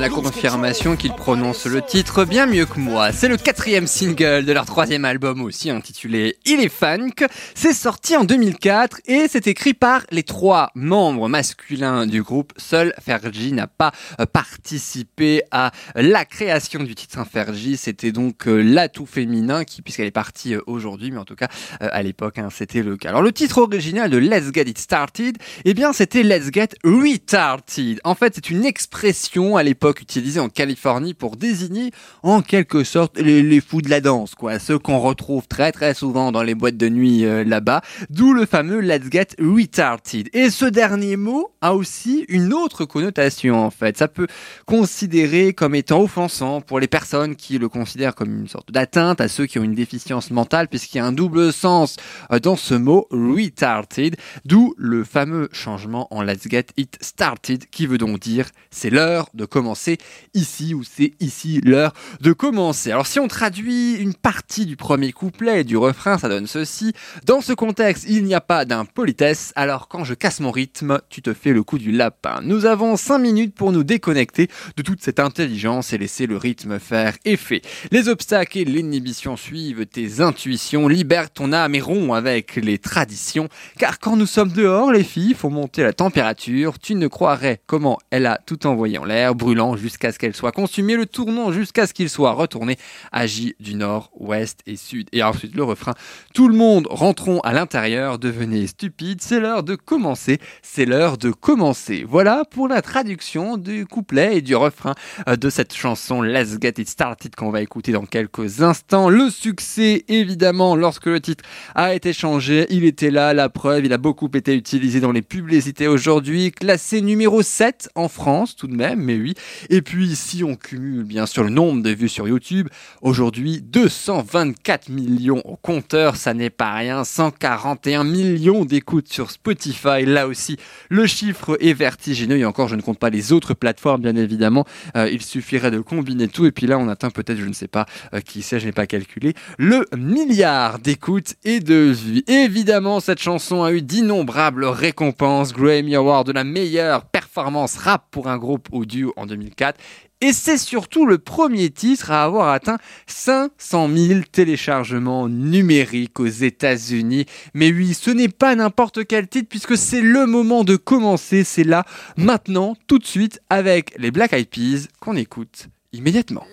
La 0.00 0.08
confirmation 0.08 0.96
qu'ils 0.96 1.12
prononcent 1.12 1.66
le 1.66 1.82
titre 1.82 2.24
bien 2.24 2.46
mieux 2.46 2.64
que 2.64 2.80
moi. 2.80 3.12
C'est 3.12 3.28
le 3.28 3.36
quatrième 3.36 3.86
single 3.86 4.46
de 4.46 4.52
leur 4.52 4.64
troisième 4.64 5.04
album 5.04 5.42
aussi 5.42 5.68
intitulé 5.68 6.38
Il 6.46 6.60
est 6.60 6.70
funk. 6.70 7.26
C'est 7.54 7.74
sorti 7.74 8.16
en 8.16 8.24
2004 8.24 9.02
et 9.04 9.26
c'est 9.28 9.46
écrit 9.46 9.74
par 9.74 10.04
les 10.10 10.22
trois 10.22 10.70
membres 10.74 11.28
masculins 11.28 12.06
du 12.06 12.22
groupe. 12.22 12.54
Seul 12.56 12.94
Fergie 12.98 13.52
n'a 13.52 13.66
pas 13.66 13.92
euh, 14.20 14.24
participé 14.24 15.42
à 15.50 15.70
la 15.94 16.24
création 16.24 16.82
du 16.82 16.94
titre. 16.94 17.18
hein, 17.18 17.26
Fergie, 17.30 17.76
c'était 17.76 18.12
donc 18.12 18.48
euh, 18.48 18.62
l'atout 18.62 19.04
féminin 19.04 19.64
qui, 19.64 19.82
puisqu'elle 19.82 20.06
est 20.06 20.10
partie 20.12 20.54
euh, 20.54 20.62
aujourd'hui, 20.66 21.10
mais 21.10 21.18
en 21.18 21.26
tout 21.26 21.36
cas 21.36 21.48
à 21.80 22.02
l'époque, 22.02 22.38
hein, 22.38 22.48
c'était 22.50 22.82
le 22.82 22.96
cas. 22.96 23.10
Alors 23.10 23.22
le 23.22 23.32
titre 23.32 23.58
original 23.58 24.08
de 24.08 24.16
Let's 24.16 24.50
Get 24.54 24.62
It 24.62 24.78
Started, 24.78 25.36
eh 25.66 25.74
bien 25.74 25.92
c'était 25.92 26.22
Let's 26.22 26.50
Get 26.50 26.70
Retarded. 26.84 28.00
En 28.04 28.14
fait, 28.14 28.34
c'est 28.34 28.48
une 28.48 28.64
expression 28.64 29.58
à 29.58 29.62
l'époque 29.62 29.89
utilisée 30.00 30.40
en 30.40 30.48
Californie 30.48 31.14
pour 31.14 31.36
désigner 31.36 31.90
en 32.22 32.42
quelque 32.42 32.84
sorte 32.84 33.18
les, 33.18 33.42
les 33.42 33.60
fous 33.60 33.82
de 33.82 33.90
la 33.90 34.00
danse, 34.00 34.34
quoi, 34.34 34.58
ceux 34.58 34.78
qu'on 34.78 34.98
retrouve 34.98 35.46
très 35.48 35.72
très 35.72 35.94
souvent 35.94 36.32
dans 36.32 36.42
les 36.42 36.54
boîtes 36.54 36.76
de 36.76 36.88
nuit 36.88 37.24
euh, 37.24 37.44
là-bas, 37.44 37.82
d'où 38.10 38.32
le 38.32 38.46
fameux 38.46 38.80
Let's 38.80 39.10
Get 39.10 39.28
Retarded. 39.38 40.28
Et 40.32 40.50
ce 40.50 40.64
dernier 40.66 41.16
mot 41.16 41.52
a 41.60 41.74
aussi 41.74 42.24
une 42.28 42.52
autre 42.52 42.84
connotation 42.84 43.64
en 43.64 43.70
fait. 43.70 43.96
Ça 43.96 44.08
peut 44.08 44.26
considérer 44.66 45.52
comme 45.52 45.74
étant 45.74 46.00
offensant 46.00 46.60
pour 46.60 46.80
les 46.80 46.88
personnes 46.88 47.36
qui 47.36 47.58
le 47.58 47.68
considèrent 47.68 48.14
comme 48.14 48.40
une 48.40 48.48
sorte 48.48 48.70
d'atteinte 48.70 49.20
à 49.20 49.28
ceux 49.28 49.46
qui 49.46 49.58
ont 49.58 49.64
une 49.64 49.74
déficience 49.74 50.30
mentale, 50.30 50.68
puisqu'il 50.68 50.98
y 50.98 51.00
a 51.00 51.06
un 51.06 51.12
double 51.12 51.52
sens 51.52 51.96
euh, 52.32 52.38
dans 52.38 52.56
ce 52.56 52.74
mot 52.74 53.06
retarded, 53.10 54.16
d'où 54.44 54.74
le 54.76 55.04
fameux 55.04 55.48
changement 55.52 56.06
en 56.14 56.22
Let's 56.22 56.48
Get 56.48 56.66
It 56.76 56.98
Started, 57.00 57.66
qui 57.70 57.86
veut 57.86 57.98
donc 57.98 58.20
dire 58.20 58.50
c'est 58.70 58.90
l'heure 58.90 59.28
de 59.34 59.44
commencer 59.44 59.79
commencer 59.80 59.98
ici 60.34 60.74
ou 60.74 60.82
c'est 60.84 61.14
ici 61.20 61.60
l'heure 61.64 61.92
de 62.20 62.32
commencer. 62.32 62.90
Alors 62.90 63.06
si 63.06 63.18
on 63.18 63.28
traduit 63.28 63.94
une 63.94 64.14
partie 64.14 64.66
du 64.66 64.76
premier 64.76 65.12
couplet 65.12 65.60
et 65.60 65.64
du 65.64 65.76
refrain, 65.76 66.18
ça 66.18 66.28
donne 66.28 66.46
ceci. 66.46 66.92
Dans 67.24 67.40
ce 67.40 67.52
contexte, 67.52 68.04
il 68.08 68.24
n'y 68.24 68.34
a 68.34 68.40
pas 68.40 68.64
d'impolitesse, 68.64 69.52
alors 69.56 69.88
quand 69.88 70.04
je 70.04 70.14
casse 70.14 70.40
mon 70.40 70.50
rythme, 70.50 71.00
tu 71.08 71.22
te 71.22 71.32
fais 71.32 71.52
le 71.52 71.62
coup 71.62 71.78
du 71.78 71.92
lapin. 71.92 72.40
Nous 72.42 72.66
avons 72.66 72.96
5 72.96 73.18
minutes 73.18 73.54
pour 73.54 73.72
nous 73.72 73.82
déconnecter 73.82 74.48
de 74.76 74.82
toute 74.82 75.02
cette 75.02 75.18
intelligence 75.18 75.92
et 75.92 75.98
laisser 75.98 76.26
le 76.26 76.36
rythme 76.36 76.78
faire 76.78 77.14
effet. 77.24 77.62
Les 77.90 78.08
obstacles 78.08 78.58
et 78.58 78.64
l'inhibition 78.64 79.36
suivent 79.36 79.86
tes 79.86 80.20
intuitions, 80.20 80.88
libère 80.88 81.30
ton 81.30 81.52
âme 81.52 81.74
et 81.74 81.80
rompt 81.80 82.14
avec 82.14 82.56
les 82.56 82.78
traditions. 82.78 83.48
Car 83.78 83.98
quand 83.98 84.16
nous 84.16 84.26
sommes 84.26 84.52
dehors, 84.52 84.92
les 84.92 85.04
filles 85.04 85.34
font 85.34 85.50
monter 85.50 85.82
la 85.82 85.92
température. 85.92 86.78
Tu 86.78 86.94
ne 86.94 87.06
croirais 87.06 87.60
comment 87.66 87.98
elle 88.10 88.26
a 88.26 88.38
tout 88.44 88.66
envoyé 88.66 88.98
en 88.98 89.04
l'air, 89.04 89.34
brûlant 89.34 89.69
jusqu'à 89.76 90.12
ce 90.12 90.18
qu'elle 90.18 90.34
soit 90.34 90.52
consumée, 90.52 90.96
le 90.96 91.06
tournant 91.06 91.52
jusqu'à 91.52 91.86
ce 91.86 91.94
qu'il 91.94 92.10
soit 92.10 92.32
retourné. 92.32 92.76
Agit 93.12 93.54
du 93.60 93.74
nord, 93.74 94.10
ouest 94.14 94.60
et 94.66 94.76
sud. 94.76 95.08
Et 95.12 95.22
ensuite 95.22 95.54
le 95.54 95.64
refrain. 95.64 95.94
Tout 96.34 96.48
le 96.48 96.56
monde 96.56 96.86
rentrons 96.90 97.40
à 97.40 97.52
l'intérieur, 97.52 98.18
devenez 98.18 98.66
stupide. 98.66 99.20
C'est 99.20 99.40
l'heure 99.40 99.62
de 99.62 99.74
commencer. 99.74 100.38
C'est 100.62 100.84
l'heure 100.84 101.18
de 101.18 101.30
commencer. 101.30 102.04
Voilà 102.06 102.44
pour 102.50 102.68
la 102.68 102.82
traduction 102.82 103.56
du 103.56 103.86
couplet 103.86 104.38
et 104.38 104.42
du 104.42 104.56
refrain 104.56 104.94
euh, 105.28 105.36
de 105.36 105.50
cette 105.50 105.74
chanson 105.74 106.22
Let's 106.22 106.58
Get 106.60 106.74
It 106.78 106.88
Started 106.88 107.34
qu'on 107.34 107.50
va 107.50 107.62
écouter 107.62 107.92
dans 107.92 108.06
quelques 108.06 108.62
instants. 108.62 109.08
Le 109.08 109.30
succès, 109.30 110.04
évidemment, 110.08 110.76
lorsque 110.76 111.06
le 111.06 111.20
titre 111.20 111.44
a 111.74 111.94
été 111.94 112.12
changé, 112.12 112.66
il 112.70 112.84
était 112.84 113.10
là, 113.10 113.34
la 113.34 113.48
preuve, 113.48 113.84
il 113.84 113.92
a 113.92 113.98
beaucoup 113.98 114.30
été 114.34 114.54
utilisé 114.54 115.00
dans 115.00 115.12
les 115.12 115.22
publicités 115.22 115.88
aujourd'hui, 115.88 116.52
classé 116.52 117.00
numéro 117.00 117.42
7 117.42 117.90
en 117.94 118.08
France 118.08 118.56
tout 118.56 118.66
de 118.66 118.74
même, 118.74 119.00
mais 119.00 119.16
oui. 119.16 119.34
Et 119.68 119.82
puis 119.82 120.16
si 120.16 120.42
on 120.44 120.56
cumule 120.56 121.04
bien 121.04 121.26
sûr 121.26 121.44
le 121.44 121.50
nombre 121.50 121.82
de 121.82 121.90
vues 121.90 122.08
sur 122.08 122.26
YouTube, 122.26 122.68
aujourd'hui 123.02 123.60
224 123.60 124.88
millions 124.88 125.42
au 125.44 125.56
compteur, 125.56 126.16
ça 126.16 126.34
n'est 126.34 126.50
pas 126.50 126.72
rien, 126.72 127.04
141 127.04 128.04
millions 128.04 128.64
d'écoutes 128.64 129.12
sur 129.12 129.30
Spotify, 129.30 130.04
là 130.04 130.26
aussi 130.26 130.56
le 130.88 131.06
chiffre 131.06 131.56
est 131.60 131.74
vertigineux. 131.74 132.38
Et 132.38 132.44
encore 132.44 132.68
je 132.68 132.76
ne 132.76 132.82
compte 132.82 132.98
pas 132.98 133.10
les 133.10 133.32
autres 133.32 133.54
plateformes 133.54 134.02
bien 134.02 134.16
évidemment, 134.16 134.64
Euh, 134.96 135.08
il 135.10 135.22
suffirait 135.22 135.70
de 135.70 135.80
combiner 135.80 136.28
tout. 136.28 136.46
Et 136.46 136.52
puis 136.52 136.66
là 136.66 136.78
on 136.78 136.88
atteint 136.88 137.10
peut-être, 137.10 137.38
je 137.38 137.44
ne 137.44 137.52
sais 137.52 137.68
pas 137.68 137.86
euh, 138.14 138.20
qui 138.20 138.42
sait, 138.42 138.60
je 138.60 138.66
n'ai 138.66 138.72
pas 138.72 138.86
calculé, 138.86 139.34
le 139.58 139.84
milliard 139.96 140.78
d'écoutes 140.78 141.34
et 141.44 141.60
de 141.60 141.74
vues. 141.74 142.22
Évidemment 142.26 143.00
cette 143.00 143.20
chanson 143.20 143.62
a 143.62 143.72
eu 143.72 143.82
d'innombrables 143.82 144.64
récompenses, 144.64 145.52
Grammy 145.52 145.94
Award 145.94 146.26
de 146.26 146.32
la 146.32 146.44
meilleure 146.44 147.04
performance 147.04 147.76
rap 147.76 148.06
pour 148.10 148.28
un 148.28 148.38
groupe 148.38 148.68
audio 148.72 149.12
en 149.16 149.26
2004 149.50 149.78
et 150.22 150.32
c'est 150.34 150.58
surtout 150.58 151.06
le 151.06 151.16
premier 151.16 151.70
titre 151.70 152.10
à 152.10 152.24
avoir 152.24 152.50
atteint 152.50 152.76
500 153.06 153.88
000 153.88 154.20
téléchargements 154.30 155.28
numériques 155.28 156.20
aux 156.20 156.26
États-Unis. 156.26 157.24
Mais 157.54 157.72
oui, 157.72 157.94
ce 157.94 158.10
n'est 158.10 158.28
pas 158.28 158.54
n'importe 158.54 159.06
quel 159.06 159.28
titre 159.28 159.48
puisque 159.48 159.78
c'est 159.78 160.02
le 160.02 160.26
moment 160.26 160.62
de 160.62 160.76
commencer. 160.76 161.42
C'est 161.42 161.64
là, 161.64 161.86
maintenant, 162.18 162.76
tout 162.86 162.98
de 162.98 163.06
suite, 163.06 163.40
avec 163.48 163.94
les 163.96 164.10
Black 164.10 164.34
Eyed 164.34 164.48
Peas 164.48 164.88
qu'on 165.00 165.16
écoute 165.16 165.68
immédiatement. 165.92 166.44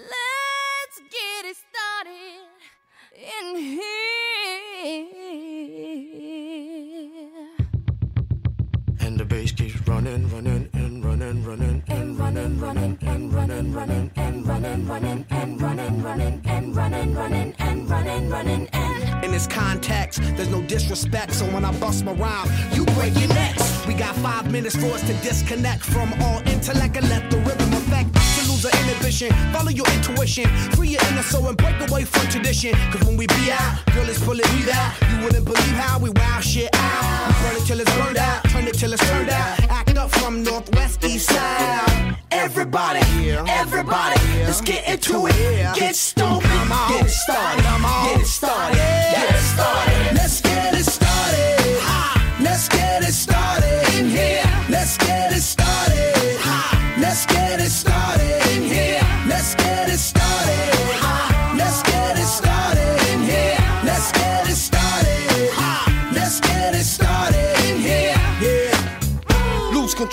Running, 12.59 12.97
and 13.01 13.33
running, 13.33 13.73
running, 13.73 14.11
and 14.15 14.47
running, 14.47 14.87
running, 14.87 15.25
and 15.29 15.61
running, 15.61 16.03
running, 16.03 16.41
and 16.45 16.75
running, 16.75 17.13
running, 17.13 17.53
and 17.59 17.89
running, 17.89 18.29
running, 18.29 18.67
and. 18.73 19.25
In 19.25 19.31
this 19.31 19.47
context, 19.47 20.21
there's 20.35 20.49
no 20.49 20.61
disrespect, 20.63 21.33
so 21.33 21.45
when 21.47 21.65
I 21.65 21.77
bust 21.79 22.03
my 22.05 22.13
rhyme, 22.13 22.49
you 22.73 22.85
break 22.97 23.17
your 23.19 23.29
necks. 23.29 23.85
We 23.87 23.93
got 23.93 24.15
five 24.17 24.51
minutes 24.51 24.75
for 24.75 24.87
us 24.87 25.01
to 25.01 25.13
disconnect 25.27 25.83
from 25.83 26.13
all 26.21 26.39
intellect 26.47 26.97
and 26.97 27.09
let 27.09 27.29
the 27.29 27.37
rhythm 27.37 27.76
affect. 27.87 28.13
To 28.13 28.51
lose 28.51 28.65
our 28.65 28.71
inhibition, 28.81 29.31
follow 29.51 29.71
your 29.71 29.87
intuition, 29.93 30.47
free 30.71 30.89
your 30.89 31.01
inner 31.09 31.23
soul 31.23 31.47
and 31.47 31.57
break 31.57 31.75
away 31.89 32.03
from 32.03 32.27
tradition. 32.29 32.73
Cause 32.91 33.03
when 33.05 33.17
we 33.17 33.27
be 33.27 33.51
out, 33.51 33.85
girl, 33.93 34.07
it's 34.07 34.23
pulling 34.23 34.49
me 34.55 34.69
out. 34.71 34.93
You 35.09 35.23
wouldn't 35.23 35.45
believe 35.45 35.77
how 35.77 35.99
we 35.99 36.09
wow 36.11 36.39
shit 36.39 36.69
out. 36.73 37.27
We 37.27 37.33
burn 37.43 37.55
it 37.61 37.65
till 37.65 37.79
it's 37.79 37.95
burned 37.95 38.17
out, 38.17 38.43
turn 38.49 38.67
it 38.67 38.75
till 38.75 38.93
it's 38.93 39.09
turned 39.09 39.29
out. 39.29 39.59
Act 39.69 39.97
up 39.97 40.11
from 40.11 40.43
northwest, 40.43 41.03
east 41.03 41.29
side. 41.29 42.17
Everybody, 42.31 43.01
everybody, 43.47 44.19
let's 44.45 44.61
get 44.61 44.87
into 44.87 45.27
it. 45.27 45.75
Get 45.75 45.95
stoked, 45.95 46.43
get 46.43 47.05
it 47.05 47.09
started, 47.09 47.63
get 47.63 48.21
it 48.21 48.25
started, 48.25 48.77
get 48.77 49.35
it 49.35 49.41
started. 49.41 50.15
Let's 50.15 50.46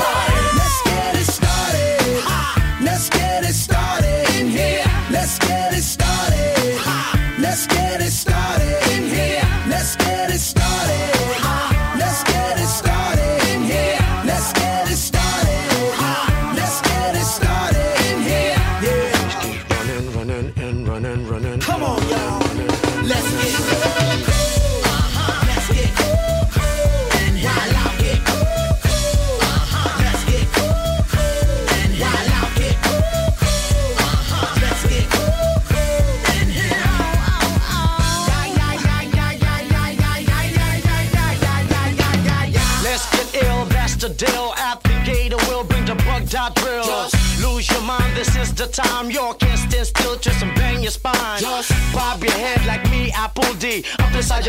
Boy. 0.00 0.29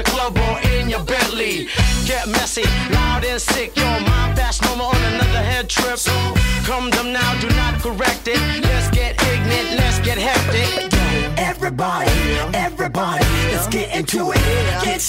Your 0.02 0.16
club 0.16 0.38
or 0.38 0.60
in 0.72 0.90
your 0.90 1.04
Bentley. 1.04 1.68
Get 2.06 2.28
messy, 2.28 2.64
loud 2.92 3.24
and 3.24 3.42
sick. 3.42 3.76
Your 3.76 4.00
mind 4.02 4.38
fast, 4.38 4.64
no 4.64 4.76
more 4.76 4.96
on 4.96 5.04
another 5.14 5.44
head 5.44 5.70
trip. 5.70 5.98
So 5.98 6.12
Come 6.66 6.90
them 6.92 7.12
now, 7.12 7.40
do 7.42 7.50
not 7.56 7.82
correct 7.82 8.28
it. 8.28 8.40
Let's 8.64 8.90
get 8.92 9.22
ignorant, 9.24 9.78
let's 9.78 10.00
get 10.00 10.18
hectic. 10.18 10.94
Everybody, 11.38 12.10
everybody, 12.54 13.26
let's 13.52 13.68
get 13.68 13.94
into 13.96 14.32
it. 14.32 14.84
Get 14.84 15.02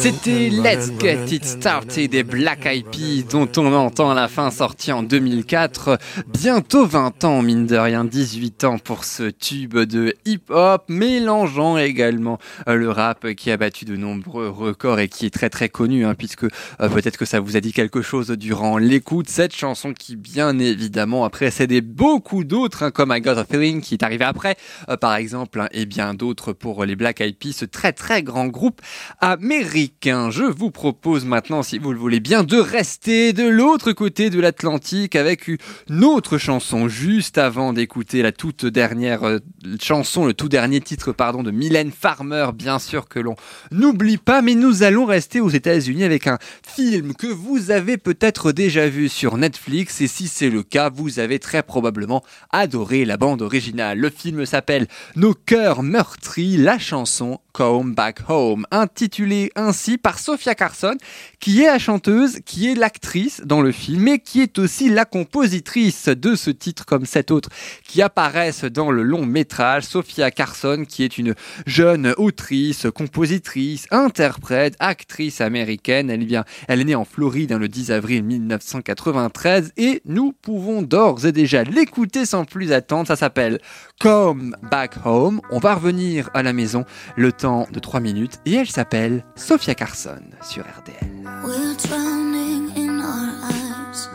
C'était 0.00 0.48
Let's 0.48 0.92
Get 1.00 1.26
It 1.34 1.44
Started 1.44 2.12
des 2.12 2.22
Black 2.22 2.66
Eyed 2.66 2.86
Peas 2.86 3.24
dont 3.28 3.48
on 3.56 3.72
entend 3.74 4.14
la 4.14 4.28
fin 4.28 4.52
sorti 4.52 4.92
en 4.92 5.02
2004. 5.02 5.98
Bientôt 6.28 6.86
20 6.86 7.24
ans, 7.24 7.42
mine 7.42 7.66
de 7.66 7.76
rien, 7.76 8.04
18 8.04 8.62
ans 8.62 8.78
pour 8.78 9.04
ce 9.04 9.24
tube 9.24 9.76
de 9.76 10.14
hip-hop, 10.24 10.84
mélangeant 10.88 11.78
également 11.78 12.38
euh, 12.68 12.76
le 12.76 12.90
rap 12.90 13.32
qui 13.34 13.50
a 13.50 13.56
battu 13.56 13.86
de 13.86 13.96
nombreux 13.96 14.48
records 14.48 15.00
et 15.00 15.08
qui 15.08 15.26
est 15.26 15.30
très 15.30 15.50
très 15.50 15.68
connu, 15.68 16.06
hein, 16.06 16.14
puisque 16.14 16.44
euh, 16.44 16.88
peut-être 16.88 17.16
que 17.16 17.24
ça 17.24 17.40
vous 17.40 17.56
a 17.56 17.60
dit 17.60 17.72
quelque 17.72 18.00
chose 18.00 18.28
durant 18.30 18.78
l'écoute. 18.78 19.28
Cette 19.28 19.54
chanson 19.54 19.92
qui 19.94 20.14
bien 20.14 20.60
évidemment 20.60 21.24
a 21.24 21.30
précédé 21.30 21.80
beaucoup 21.80 22.44
d'autres, 22.44 22.84
hein, 22.84 22.90
comme 22.92 23.12
I 23.12 23.20
Got 23.20 23.30
a 23.32 23.44
Feeling 23.44 23.80
qui 23.80 23.94
est 23.94 24.04
arrivé 24.04 24.24
après, 24.24 24.56
euh, 24.88 24.96
par 24.96 25.16
exemple, 25.16 25.60
hein, 25.60 25.68
et 25.72 25.86
bien 25.86 26.14
d'autres 26.14 26.52
pour 26.52 26.84
les 26.84 26.94
Black 26.94 27.20
Eyed 27.20 27.36
Peas, 27.36 27.52
ce 27.52 27.64
très 27.64 27.92
très 27.92 28.22
grand 28.22 28.46
groupe 28.46 28.80
américain. 29.20 29.87
Je 30.04 30.44
vous 30.44 30.70
propose 30.70 31.24
maintenant, 31.24 31.62
si 31.62 31.78
vous 31.78 31.92
le 31.92 31.98
voulez 31.98 32.20
bien, 32.20 32.42
de 32.42 32.56
rester 32.56 33.32
de 33.32 33.46
l'autre 33.46 33.92
côté 33.92 34.30
de 34.30 34.40
l'Atlantique 34.40 35.16
avec 35.16 35.48
une 35.48 36.04
autre 36.04 36.38
chanson 36.38 36.88
juste 36.88 37.36
avant 37.36 37.72
d'écouter 37.72 38.22
la 38.22 38.32
toute 38.32 38.64
dernière 38.64 39.24
euh, 39.24 39.38
chanson, 39.82 40.24
le 40.24 40.34
tout 40.34 40.48
dernier 40.48 40.80
titre, 40.80 41.12
pardon, 41.12 41.42
de 41.42 41.50
Mylène 41.50 41.90
Farmer, 41.90 42.50
bien 42.54 42.78
sûr 42.78 43.08
que 43.08 43.18
l'on 43.18 43.34
n'oublie 43.70 44.18
pas, 44.18 44.40
mais 44.40 44.54
nous 44.54 44.82
allons 44.82 45.04
rester 45.04 45.40
aux 45.40 45.50
États-Unis 45.50 46.04
avec 46.04 46.26
un 46.26 46.38
film 46.66 47.14
que 47.14 47.26
vous 47.26 47.70
avez 47.70 47.98
peut-être 47.98 48.52
déjà 48.52 48.88
vu 48.88 49.08
sur 49.08 49.36
Netflix 49.36 50.00
et 50.00 50.06
si 50.06 50.28
c'est 50.28 50.50
le 50.50 50.62
cas, 50.62 50.90
vous 50.90 51.18
avez 51.18 51.38
très 51.38 51.62
probablement 51.62 52.22
adoré 52.50 53.04
la 53.04 53.16
bande 53.16 53.42
originale. 53.42 53.98
Le 53.98 54.10
film 54.10 54.46
s'appelle 54.46 54.86
Nos 55.16 55.34
cœurs 55.34 55.82
meurtris, 55.82 56.56
la 56.56 56.78
chanson 56.78 57.40
Come 57.52 57.94
Back 57.94 58.20
Home, 58.28 58.66
intitulée 58.70 59.50
ainsi 59.56 59.77
par 59.96 60.18
Sophia 60.18 60.54
Carson, 60.54 60.96
qui 61.40 61.62
est 61.62 61.66
la 61.66 61.78
chanteuse, 61.78 62.38
qui 62.44 62.68
est 62.68 62.74
l'actrice 62.74 63.42
dans 63.44 63.60
le 63.60 63.72
film 63.72 64.08
et 64.08 64.18
qui 64.18 64.40
est 64.40 64.58
aussi 64.58 64.88
la 64.88 65.04
compositrice 65.04 66.08
de 66.08 66.34
ce 66.34 66.50
titre 66.50 66.84
comme 66.84 67.06
cet 67.06 67.30
autre 67.30 67.48
qui 67.86 68.02
apparaissent 68.02 68.64
dans 68.64 68.90
le 68.90 69.02
long 69.02 69.24
métrage. 69.24 69.84
Sophia 69.84 70.30
Carson, 70.30 70.84
qui 70.86 71.04
est 71.04 71.16
une 71.16 71.34
jeune 71.66 72.12
autrice, 72.16 72.86
compositrice, 72.94 73.86
interprète, 73.90 74.74
actrice 74.80 75.40
américaine. 75.40 76.10
Elle 76.10 76.24
vient, 76.24 76.44
elle 76.66 76.80
est 76.80 76.84
née 76.84 76.94
en 76.94 77.04
Floride 77.04 77.52
hein, 77.52 77.58
le 77.58 77.68
10 77.68 77.92
avril 77.92 78.24
1993 78.24 79.72
et 79.76 80.02
nous 80.04 80.32
pouvons 80.32 80.82
d'ores 80.82 81.24
et 81.24 81.32
déjà 81.32 81.62
l'écouter 81.62 82.26
sans 82.26 82.44
plus 82.44 82.72
attendre. 82.72 83.06
Ça 83.06 83.16
s'appelle 83.16 83.60
Come 84.00 84.56
Back 84.70 84.96
Home. 85.04 85.40
On 85.50 85.58
va 85.58 85.74
revenir 85.74 86.30
à 86.34 86.42
la 86.42 86.52
maison 86.52 86.84
le 87.16 87.32
temps 87.32 87.68
de 87.72 87.78
3 87.78 88.00
minutes 88.00 88.40
et 88.44 88.54
elle 88.54 88.68
s'appelle 88.68 89.24
Sophia 89.36 89.67
Carson 89.74 90.34
sur 90.42 90.62
RDL. 90.62 91.42
We're 91.44 91.74
drowning 91.74 92.74
in 92.76 93.00
our 93.00 93.34
eyes. 93.42 94.08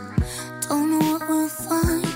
Don't 0.68 0.90
know 0.92 1.14
what 1.14 1.30
we'll 1.30 1.48
find. 1.48 2.08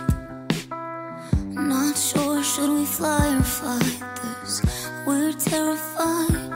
Not 1.53 1.97
sure 1.97 2.43
should 2.43 2.69
we 2.69 2.85
fly 2.85 3.35
or 3.37 3.43
fight 3.43 4.01
this. 4.23 4.61
We're 5.05 5.33
terrified, 5.33 6.46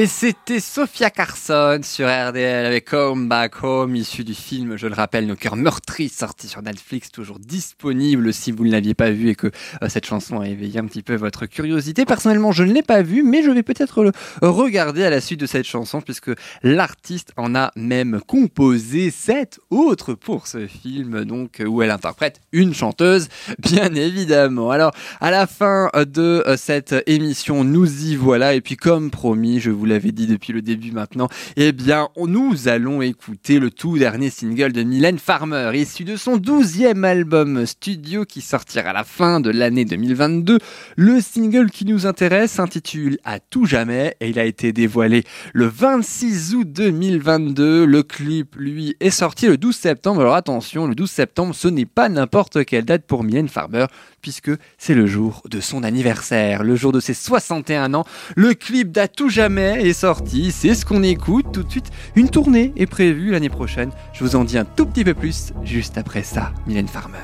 Et 0.00 0.06
c'était 0.20 0.60
Sophia 0.60 1.08
Carson 1.08 1.80
sur 1.82 2.06
RDL 2.06 2.66
avec 2.66 2.92
Home 2.92 3.26
Back 3.26 3.64
Home, 3.64 3.96
issu 3.96 4.22
du 4.22 4.34
film, 4.34 4.76
je 4.76 4.86
le 4.86 4.92
rappelle, 4.92 5.26
Nos 5.26 5.34
cœurs 5.34 5.56
meurtris, 5.56 6.10
sorti 6.10 6.46
sur 6.46 6.60
Netflix, 6.60 7.10
toujours 7.10 7.38
disponible 7.38 8.34
si 8.34 8.52
vous 8.52 8.66
ne 8.66 8.70
l'aviez 8.70 8.92
pas 8.92 9.12
vu 9.12 9.30
et 9.30 9.34
que 9.34 9.46
euh, 9.46 9.88
cette 9.88 10.04
chanson 10.04 10.38
a 10.40 10.46
éveillé 10.46 10.78
un 10.78 10.84
petit 10.84 11.02
peu 11.02 11.14
votre 11.14 11.46
curiosité. 11.46 12.04
Personnellement, 12.04 12.52
je 12.52 12.64
ne 12.64 12.72
l'ai 12.74 12.82
pas 12.82 13.00
vu, 13.00 13.22
mais 13.22 13.42
je 13.42 13.50
vais 13.50 13.62
peut-être 13.62 14.02
le 14.02 14.12
regarder 14.42 15.04
à 15.04 15.08
la 15.08 15.22
suite 15.22 15.40
de 15.40 15.46
cette 15.46 15.64
chanson 15.64 16.02
puisque 16.02 16.32
l'artiste 16.62 17.32
en 17.38 17.54
a 17.54 17.72
même 17.74 18.20
composé 18.26 19.10
sept 19.10 19.58
autres 19.70 20.12
pour 20.12 20.48
ce 20.48 20.66
film, 20.66 21.24
donc 21.24 21.62
où 21.66 21.80
elle 21.80 21.90
interprète 21.90 22.42
une 22.52 22.74
chanteuse, 22.74 23.28
bien 23.58 23.94
évidemment. 23.94 24.70
Alors, 24.70 24.92
à 25.22 25.30
la 25.30 25.46
fin 25.46 25.88
de 25.94 26.44
euh, 26.46 26.58
cette 26.58 26.94
émission, 27.06 27.64
nous 27.64 28.04
y 28.04 28.16
voilà 28.16 28.52
et 28.52 28.60
puis 28.60 28.76
comme 28.76 29.10
promis, 29.10 29.60
je 29.60 29.70
vous 29.70 29.80
vous 29.80 29.86
dit 30.12 30.26
depuis 30.26 30.52
le 30.52 30.62
début 30.62 30.92
maintenant, 30.92 31.28
eh 31.56 31.72
bien, 31.72 32.08
nous 32.16 32.68
allons 32.68 33.02
écouter 33.02 33.58
le 33.58 33.70
tout 33.70 33.98
dernier 33.98 34.30
single 34.30 34.72
de 34.72 34.82
Mylène 34.82 35.18
Farmer, 35.18 35.70
issu 35.74 36.04
de 36.04 36.16
son 36.16 36.36
12e 36.36 37.04
album 37.04 37.66
studio 37.66 38.24
qui 38.24 38.40
sortira 38.40 38.90
à 38.90 38.92
la 38.92 39.04
fin 39.04 39.40
de 39.40 39.50
l'année 39.50 39.84
2022. 39.84 40.58
Le 40.96 41.20
single 41.20 41.70
qui 41.70 41.84
nous 41.84 42.06
intéresse 42.06 42.52
s'intitule 42.52 43.18
À 43.24 43.38
tout 43.38 43.66
jamais 43.66 44.16
et 44.20 44.30
il 44.30 44.38
a 44.38 44.44
été 44.44 44.72
dévoilé 44.72 45.24
le 45.52 45.66
26 45.66 46.54
août 46.54 46.68
2022. 46.70 47.84
Le 47.84 48.02
clip, 48.02 48.56
lui, 48.56 48.96
est 49.00 49.10
sorti 49.10 49.46
le 49.46 49.56
12 49.56 49.76
septembre. 49.76 50.20
Alors 50.20 50.34
attention, 50.34 50.86
le 50.86 50.94
12 50.94 51.10
septembre, 51.10 51.54
ce 51.54 51.68
n'est 51.68 51.86
pas 51.86 52.08
n'importe 52.08 52.64
quelle 52.64 52.84
date 52.84 53.06
pour 53.06 53.24
Mylène 53.24 53.48
Farmer, 53.48 53.86
puisque 54.20 54.50
c'est 54.78 54.94
le 54.94 55.06
jour 55.06 55.42
de 55.48 55.60
son 55.60 55.82
anniversaire, 55.82 56.62
le 56.62 56.76
jour 56.76 56.92
de 56.92 57.00
ses 57.00 57.14
61 57.14 57.94
ans. 57.94 58.04
Le 58.36 58.54
clip 58.54 58.92
d'À 58.92 59.08
tout 59.08 59.28
jamais 59.28 59.88
est 59.88 59.92
sorti, 59.92 60.52
c'est 60.52 60.74
ce 60.74 60.84
qu'on 60.84 61.02
écoute 61.02 61.46
tout 61.52 61.62
de 61.62 61.70
suite. 61.70 61.90
Une 62.16 62.30
tournée 62.30 62.72
est 62.76 62.86
prévue 62.86 63.30
l'année 63.30 63.50
prochaine. 63.50 63.90
Je 64.12 64.24
vous 64.24 64.36
en 64.36 64.44
dis 64.44 64.58
un 64.58 64.64
tout 64.64 64.86
petit 64.86 65.04
peu 65.04 65.14
plus 65.14 65.52
juste 65.64 65.98
après 65.98 66.22
ça, 66.22 66.52
Mylène 66.66 66.88
Farmer. 66.88 67.18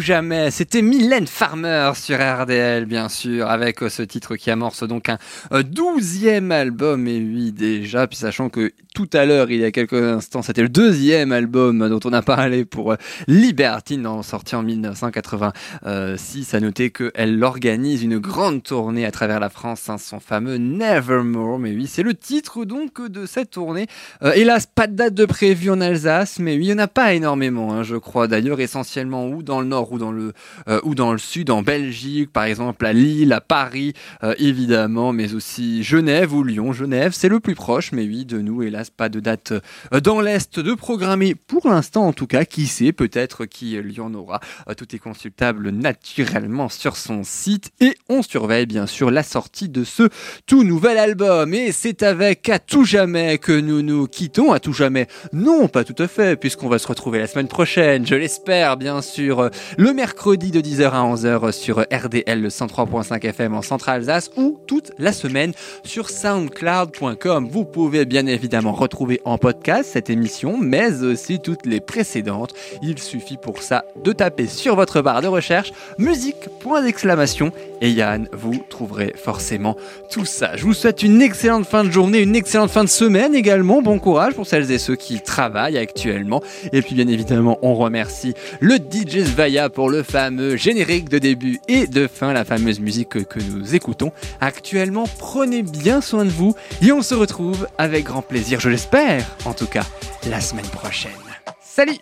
Jamais, 0.00 0.50
c'était 0.50 0.80
Mylène 0.80 1.26
Farmer 1.26 1.92
sur 1.94 2.16
RDL 2.16 2.86
bien 2.86 3.10
sûr, 3.10 3.50
avec 3.50 3.82
euh, 3.82 3.90
ce 3.90 4.02
titre 4.02 4.36
qui 4.36 4.50
amorce 4.50 4.82
donc 4.82 5.10
un 5.10 5.18
euh, 5.52 5.62
douzième 5.62 6.52
album, 6.52 7.06
et 7.06 7.18
oui 7.18 7.52
déjà, 7.52 8.06
puis 8.06 8.16
sachant 8.16 8.48
que 8.48 8.72
tout 8.94 9.10
à 9.12 9.26
l'heure, 9.26 9.50
il 9.50 9.58
y 9.60 9.64
a 9.64 9.70
quelques 9.70 9.92
instants, 9.92 10.42
c'était 10.42 10.62
le 10.62 10.70
deuxième 10.70 11.32
album 11.32 11.88
dont 11.88 12.00
on 12.04 12.12
a 12.12 12.22
parlé 12.22 12.64
pour 12.64 12.92
euh, 12.92 12.96
Libertine, 13.28 14.08
sorti 14.22 14.56
en 14.56 14.62
1986, 14.62 16.54
à 16.54 16.60
noter 16.60 16.90
qu'elle 16.90 17.44
organise 17.44 18.02
une 18.02 18.18
grande 18.18 18.62
tournée 18.62 19.04
à 19.04 19.10
travers 19.10 19.38
la 19.38 19.50
France, 19.50 19.88
hein, 19.90 19.98
son 19.98 20.18
fameux 20.18 20.56
Nevermore, 20.56 21.58
mais 21.58 21.72
oui, 21.72 21.86
c'est 21.86 22.02
le 22.02 22.14
titre 22.14 22.64
donc 22.64 23.06
de 23.06 23.26
cette 23.26 23.50
tournée. 23.50 23.86
Hélas, 24.34 24.66
pas 24.66 24.86
de 24.86 24.94
date 24.94 25.14
de 25.14 25.26
prévue 25.26 25.70
en 25.70 25.80
Alsace, 25.80 26.38
mais 26.38 26.56
oui, 26.56 26.64
il 26.64 26.66
n'y 26.68 26.74
en 26.74 26.78
a 26.78 26.88
pas 26.88 27.12
énormément, 27.14 27.74
hein, 27.74 27.82
je 27.82 27.96
crois. 27.96 28.28
D'ailleurs, 28.28 28.60
essentiellement 28.60 29.28
ou 29.28 29.42
dans 29.42 29.60
le 29.60 29.66
nord 29.66 29.89
ou 29.90 29.98
dans 29.98 30.12
le, 30.12 30.32
euh, 30.68 30.80
ou 30.84 30.94
dans 30.94 31.12
le 31.12 31.18
sud, 31.18 31.50
en 31.50 31.62
Belgique, 31.62 32.32
par 32.32 32.44
exemple 32.44 32.84
à 32.86 32.92
Lille, 32.92 33.32
à 33.32 33.40
Paris, 33.40 33.94
euh, 34.22 34.34
évidemment, 34.38 35.12
mais 35.12 35.34
aussi 35.34 35.82
Genève 35.82 36.34
ou 36.34 36.42
Lyon. 36.42 36.72
Genève, 36.72 37.12
c'est 37.14 37.28
le 37.28 37.40
plus 37.40 37.54
proche, 37.54 37.92
mais 37.92 38.04
oui, 38.04 38.24
de 38.24 38.40
nous, 38.40 38.62
hélas, 38.62 38.90
pas 38.90 39.08
de 39.08 39.20
date 39.20 39.52
euh, 39.92 40.00
dans 40.00 40.20
l'Est 40.20 40.58
de 40.60 40.74
programmer 40.74 41.34
pour 41.34 41.68
l'instant, 41.68 42.06
en 42.06 42.12
tout 42.12 42.26
cas. 42.26 42.44
Qui 42.44 42.66
sait, 42.66 42.92
peut-être 42.92 43.44
qu'il 43.44 43.92
y 43.92 44.00
en 44.00 44.14
aura. 44.14 44.40
Tout 44.76 44.94
est 44.94 44.98
consultable 44.98 45.70
naturellement 45.70 46.68
sur 46.68 46.96
son 46.96 47.22
site 47.22 47.70
et 47.80 47.94
on 48.08 48.22
surveille 48.22 48.66
bien 48.66 48.86
sûr 48.86 49.10
la 49.10 49.22
sortie 49.22 49.68
de 49.68 49.84
ce 49.84 50.08
tout 50.46 50.64
nouvel 50.64 50.98
album. 50.98 51.52
Et 51.54 51.72
c'est 51.72 52.02
avec 52.02 52.48
À 52.48 52.58
tout 52.58 52.84
jamais 52.84 53.38
que 53.38 53.52
nous 53.52 53.82
nous 53.82 54.06
quittons. 54.06 54.52
À 54.52 54.60
tout 54.60 54.72
jamais, 54.72 55.06
non, 55.32 55.68
pas 55.68 55.84
tout 55.84 56.00
à 56.02 56.08
fait, 56.08 56.36
puisqu'on 56.36 56.68
va 56.68 56.78
se 56.78 56.86
retrouver 56.86 57.18
la 57.18 57.26
semaine 57.26 57.48
prochaine, 57.48 58.06
je 58.06 58.14
l'espère, 58.14 58.76
bien 58.76 59.02
sûr, 59.02 59.50
le 59.80 59.94
mercredi 59.94 60.50
de 60.50 60.60
10h 60.60 60.90
à 60.90 61.02
11h 61.10 61.52
sur 61.52 61.78
RDL 61.90 62.42
le 62.42 62.50
103.5 62.50 63.24
FM 63.24 63.54
en 63.54 63.62
Centre-Alsace 63.62 64.30
ou 64.36 64.60
toute 64.66 64.92
la 64.98 65.10
semaine 65.10 65.54
sur 65.84 66.10
soundcloud.com. 66.10 67.48
Vous 67.50 67.64
pouvez 67.64 68.04
bien 68.04 68.26
évidemment 68.26 68.72
retrouver 68.72 69.22
en 69.24 69.38
podcast 69.38 69.88
cette 69.90 70.10
émission, 70.10 70.58
mais 70.58 71.02
aussi 71.02 71.40
toutes 71.40 71.64
les 71.64 71.80
précédentes. 71.80 72.52
Il 72.82 72.98
suffit 72.98 73.38
pour 73.38 73.62
ça 73.62 73.86
de 74.04 74.12
taper 74.12 74.48
sur 74.48 74.76
votre 74.76 75.00
barre 75.00 75.22
de 75.22 75.28
recherche 75.28 75.72
musique, 75.96 76.50
point 76.60 76.82
d'exclamation, 76.82 77.50
et 77.80 77.90
Yann, 77.90 78.28
vous 78.34 78.62
trouverez 78.68 79.14
forcément 79.16 79.78
tout 80.10 80.26
ça. 80.26 80.56
Je 80.56 80.64
vous 80.64 80.74
souhaite 80.74 81.02
une 81.02 81.22
excellente 81.22 81.64
fin 81.64 81.84
de 81.84 81.90
journée, 81.90 82.20
une 82.20 82.36
excellente 82.36 82.70
fin 82.70 82.84
de 82.84 82.90
semaine 82.90 83.34
également. 83.34 83.80
Bon 83.80 83.98
courage 83.98 84.34
pour 84.34 84.46
celles 84.46 84.70
et 84.70 84.78
ceux 84.78 84.96
qui 84.96 85.22
travaillent 85.22 85.78
actuellement. 85.78 86.42
Et 86.74 86.82
puis 86.82 86.94
bien 86.94 87.08
évidemment, 87.08 87.58
on 87.62 87.74
remercie 87.74 88.34
le 88.60 88.74
DJ 88.74 89.24
Svaya 89.24 89.69
pour 89.70 89.88
le 89.88 90.02
fameux 90.02 90.56
générique 90.56 91.08
de 91.08 91.18
début 91.18 91.60
et 91.68 91.86
de 91.86 92.06
fin, 92.06 92.32
la 92.32 92.44
fameuse 92.44 92.80
musique 92.80 93.24
que, 93.24 93.40
nous 93.40 93.74
écoutons 93.74 94.12
actuellement. 94.40 95.04
Prenez 95.18 95.62
bien 95.62 96.00
soin 96.00 96.24
de 96.24 96.30
vous 96.30 96.54
et 96.82 96.92
on 96.92 97.02
se 97.02 97.14
retrouve 97.14 97.66
avec 97.78 98.04
grand 98.04 98.22
plaisir, 98.22 98.60
je 98.60 98.68
l'espère, 98.68 99.24
en 99.44 99.54
tout 99.54 99.66
cas, 99.66 99.84
la 100.28 100.40
semaine 100.40 100.66
prochaine. 100.66 101.12
Salut 101.60 101.98